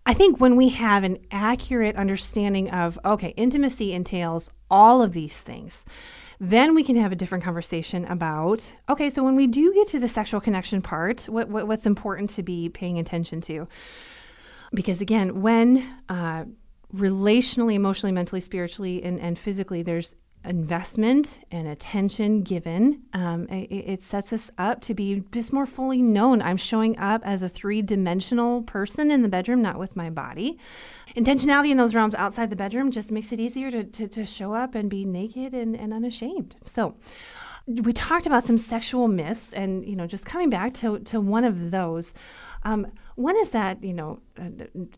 I 0.05 0.13
think 0.13 0.41
when 0.41 0.57
we 0.57 0.71
have 0.71 1.05
an 1.05 1.19
accurate 1.31 1.95
understanding 1.95 2.69
of, 2.71 2.99
okay, 3.05 3.29
intimacy 3.37 3.93
entails 3.93 4.51
all 4.71 5.03
of 5.03 5.13
these 5.13 5.43
things 5.43 5.85
then 6.45 6.75
we 6.75 6.83
can 6.83 6.97
have 6.97 7.13
a 7.13 7.15
different 7.15 7.45
conversation 7.45 8.05
about 8.07 8.75
okay, 8.89 9.09
so 9.09 9.23
when 9.23 9.37
we 9.37 9.47
do 9.47 9.73
get 9.75 9.87
to 9.87 10.01
the 10.01 10.09
sexual 10.09 10.41
connection 10.41 10.83
part, 10.83 11.23
what, 11.29 11.49
what 11.49 11.69
what's 11.69 11.87
important 11.87 12.31
to 12.31 12.43
be 12.43 12.69
paying 12.69 12.99
attention 12.99 13.41
to? 13.43 13.69
Because 14.75 15.01
again, 15.01 15.41
when 15.41 15.89
uh, 16.09 16.47
relationally, 16.95 17.75
emotionally, 17.75 18.13
mentally, 18.13 18.41
spiritually, 18.41 19.03
and, 19.03 19.21
and 19.21 19.39
physically, 19.39 19.83
there's 19.83 20.15
investment 20.45 21.41
and 21.53 21.69
attention 21.69 22.43
given, 22.43 23.03
um, 23.13 23.47
it, 23.49 23.71
it, 23.71 24.03
sets 24.03 24.33
us 24.33 24.51
up 24.59 24.81
to 24.81 24.93
be 24.93 25.23
just 25.31 25.53
more 25.53 25.67
fully 25.67 26.03
known. 26.03 26.43
I'm 26.43 26.57
showing 26.57 26.99
up 26.99 27.23
as 27.25 27.43
a 27.43 27.49
three 27.49 27.81
dimensional 27.81 28.63
person 28.65 29.11
in 29.11 29.23
the 29.23 29.29
bedroom, 29.29 29.63
not 29.63 29.79
with 29.79 29.95
my 29.95 30.11
body. 30.11 30.59
Intentionality 31.17 31.71
in 31.71 31.77
those 31.77 31.95
realms 31.95 32.15
outside 32.17 32.51
the 32.51 32.57
bedroom 32.57 32.91
just 32.91 33.13
makes 33.13 33.31
it 33.31 33.39
easier 33.39 33.71
to, 33.71 33.85
to, 33.85 34.09
to 34.09 34.27
show 34.27 34.55
up 34.55 34.75
and 34.75 34.91
be 34.91 35.05
naked 35.05 35.55
and, 35.55 35.77
and 35.77 35.93
unashamed. 35.93 36.57
So, 36.65 36.97
we 37.67 37.93
talked 37.93 38.27
about 38.27 38.43
some 38.43 38.59
sexual 38.59 39.07
myths, 39.07 39.53
and 39.53 39.87
you 39.87 39.95
know, 39.95 40.09
just 40.09 40.27
coming 40.27 40.51
back 40.51 40.75
to, 40.75 40.99
to 41.01 41.21
one 41.21 41.45
of 41.45 41.71
those. 41.71 42.13
Um, 42.65 42.87
one 43.15 43.37
is 43.37 43.51
that, 43.51 43.85
you 43.85 43.93
know, 43.93 44.21
uh, 44.41 44.49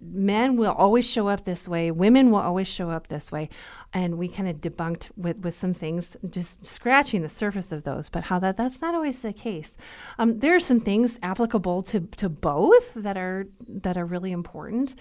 men 0.01 0.57
will 0.57 0.73
always 0.73 1.05
show 1.09 1.29
up 1.29 1.45
this 1.45 1.67
way, 1.67 1.91
women 1.91 2.31
will 2.31 2.41
always 2.41 2.69
show 2.69 2.91
up 2.91 3.09
this 3.09 3.33
way. 3.33 3.49
And 3.93 4.19
we 4.19 4.29
kind 4.29 4.49
of 4.49 4.61
debunked 4.61 5.11
with, 5.17 5.39
with 5.39 5.55
some 5.55 5.75
things, 5.75 6.17
just 6.29 6.67
scratching 6.67 7.23
the 7.23 7.29
surface 7.29 7.73
of 7.73 7.85
those, 7.85 8.09
but 8.09 8.25
how 8.25 8.39
that 8.39 8.57
that's 8.57 8.81
not 8.81 8.95
always 8.95 9.23
the 9.23 9.33
case. 9.33 9.77
Um, 10.19 10.39
there 10.39 10.55
are 10.55 10.61
some 10.61 10.81
things 10.81 11.19
applicable 11.23 11.83
to, 11.83 12.01
to 12.01 12.29
both 12.29 12.95
that 12.95 13.17
are 13.17 13.47
that 13.69 13.97
are 13.97 14.07
really 14.07 14.33
important. 14.33 14.95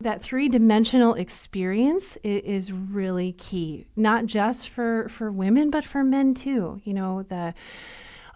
That 0.00 0.22
three 0.22 0.48
dimensional 0.48 1.14
experience 1.14 2.16
is, 2.22 2.42
is 2.42 2.72
really 2.72 3.32
key, 3.32 3.86
not 3.96 4.26
just 4.26 4.68
for, 4.68 5.08
for 5.08 5.30
women, 5.30 5.70
but 5.70 5.84
for 5.84 6.02
men 6.04 6.34
too. 6.34 6.80
You 6.84 6.94
know, 6.94 7.22
the 7.22 7.54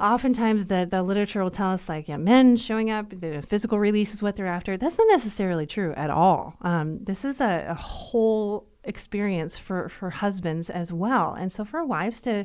oftentimes 0.01 0.67
the, 0.67 0.87
the 0.89 1.03
literature 1.03 1.43
will 1.43 1.51
tell 1.51 1.71
us 1.71 1.89
like 1.89 2.09
yeah 2.09 2.17
men 2.17 2.57
showing 2.57 2.91
up 2.91 3.11
the 3.11 3.43
physical 3.43 3.79
release 3.79 4.15
is 4.15 4.23
what 4.23 4.37
they're 4.37 4.47
after. 4.47 4.77
That's 4.77 4.99
not 4.99 5.09
necessarily 5.09 5.67
true 5.67 5.93
at 5.95 6.11
all. 6.11 6.55
Um, 6.63 7.05
this 7.05 7.25
is 7.25 7.41
a, 7.41 7.67
a, 7.69 7.75
whole 7.75 8.67
experience 8.85 9.57
for 9.57 9.89
for 9.89 10.11
husbands 10.11 10.71
as 10.71 10.93
well. 10.93 11.35
And 11.35 11.53
so 11.53 11.65
for 11.65 11.85
wives 11.85 12.21
to 12.23 12.45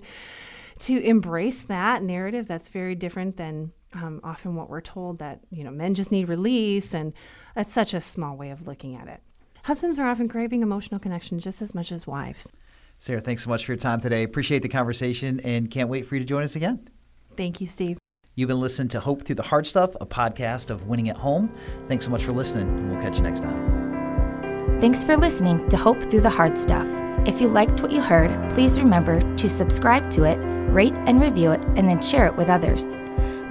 to 0.79 0.97
embrace 1.03 1.63
that 1.63 2.03
narrative 2.03 2.47
that's 2.47 2.69
very 2.69 2.95
different 2.95 3.37
than 3.37 3.71
um, 3.93 4.21
often 4.23 4.55
what 4.55 4.69
we're 4.69 4.81
told 4.81 5.19
that 5.19 5.41
you 5.49 5.63
know 5.63 5.71
men 5.71 5.95
just 5.95 6.11
need 6.11 6.29
release 6.29 6.93
and 6.93 7.13
that's 7.55 7.71
such 7.71 7.93
a 7.93 8.01
small 8.01 8.37
way 8.37 8.49
of 8.51 8.67
looking 8.67 8.95
at 8.95 9.07
it. 9.07 9.21
Husbands 9.63 9.99
are 9.99 10.07
often 10.07 10.29
craving 10.29 10.61
emotional 10.61 10.99
connection 10.99 11.39
just 11.39 11.61
as 11.61 11.75
much 11.75 11.91
as 11.91 12.07
wives. 12.07 12.51
Sarah 12.97 13.21
thanks 13.21 13.43
so 13.43 13.49
much 13.49 13.65
for 13.65 13.71
your 13.71 13.79
time 13.79 14.01
today. 14.01 14.23
Appreciate 14.23 14.61
the 14.61 14.69
conversation 14.69 15.39
and 15.41 15.71
can't 15.71 15.89
wait 15.89 16.05
for 16.05 16.15
you 16.15 16.19
to 16.19 16.25
join 16.25 16.43
us 16.43 16.55
again 16.55 16.87
Thank 17.35 17.61
you, 17.61 17.67
Steve. 17.67 17.97
You've 18.35 18.47
been 18.47 18.59
listening 18.59 18.87
to 18.89 18.99
Hope 18.99 19.23
Through 19.23 19.35
the 19.35 19.43
Hard 19.43 19.67
Stuff, 19.67 19.95
a 19.99 20.05
podcast 20.05 20.69
of 20.69 20.87
Winning 20.87 21.09
at 21.09 21.17
Home. 21.17 21.53
Thanks 21.87 22.05
so 22.05 22.11
much 22.11 22.23
for 22.23 22.31
listening, 22.31 22.67
and 22.69 22.91
we'll 22.91 23.01
catch 23.01 23.17
you 23.17 23.23
next 23.23 23.41
time. 23.41 24.79
Thanks 24.79 25.03
for 25.03 25.17
listening 25.17 25.67
to 25.69 25.77
Hope 25.77 26.01
Through 26.03 26.21
the 26.21 26.29
Hard 26.29 26.57
Stuff. 26.57 26.87
If 27.25 27.41
you 27.41 27.49
liked 27.49 27.81
what 27.81 27.91
you 27.91 27.99
heard, 27.99 28.49
please 28.51 28.79
remember 28.79 29.19
to 29.35 29.49
subscribe 29.49 30.09
to 30.11 30.23
it, 30.23 30.37
rate 30.71 30.93
and 31.05 31.21
review 31.21 31.51
it, 31.51 31.59
and 31.75 31.89
then 31.89 32.01
share 32.01 32.27
it 32.27 32.35
with 32.37 32.47
others. 32.47 32.85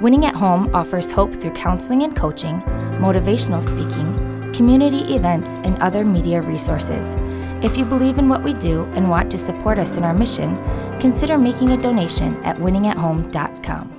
Winning 0.00 0.24
at 0.24 0.34
Home 0.34 0.74
offers 0.74 1.12
hope 1.12 1.34
through 1.34 1.52
counseling 1.52 2.02
and 2.02 2.16
coaching, 2.16 2.62
motivational 2.98 3.62
speaking, 3.62 4.27
community 4.58 5.14
events, 5.14 5.50
and 5.62 5.78
other 5.78 6.04
media 6.04 6.42
resources. 6.42 7.16
If 7.62 7.78
you 7.78 7.84
believe 7.84 8.18
in 8.18 8.28
what 8.28 8.42
we 8.42 8.54
do 8.54 8.82
and 8.96 9.08
want 9.08 9.30
to 9.30 9.38
support 9.38 9.78
us 9.78 9.96
in 9.96 10.02
our 10.02 10.12
mission, 10.12 10.58
consider 10.98 11.38
making 11.38 11.70
a 11.70 11.80
donation 11.80 12.34
at 12.44 12.56
winningathome.com. 12.56 13.97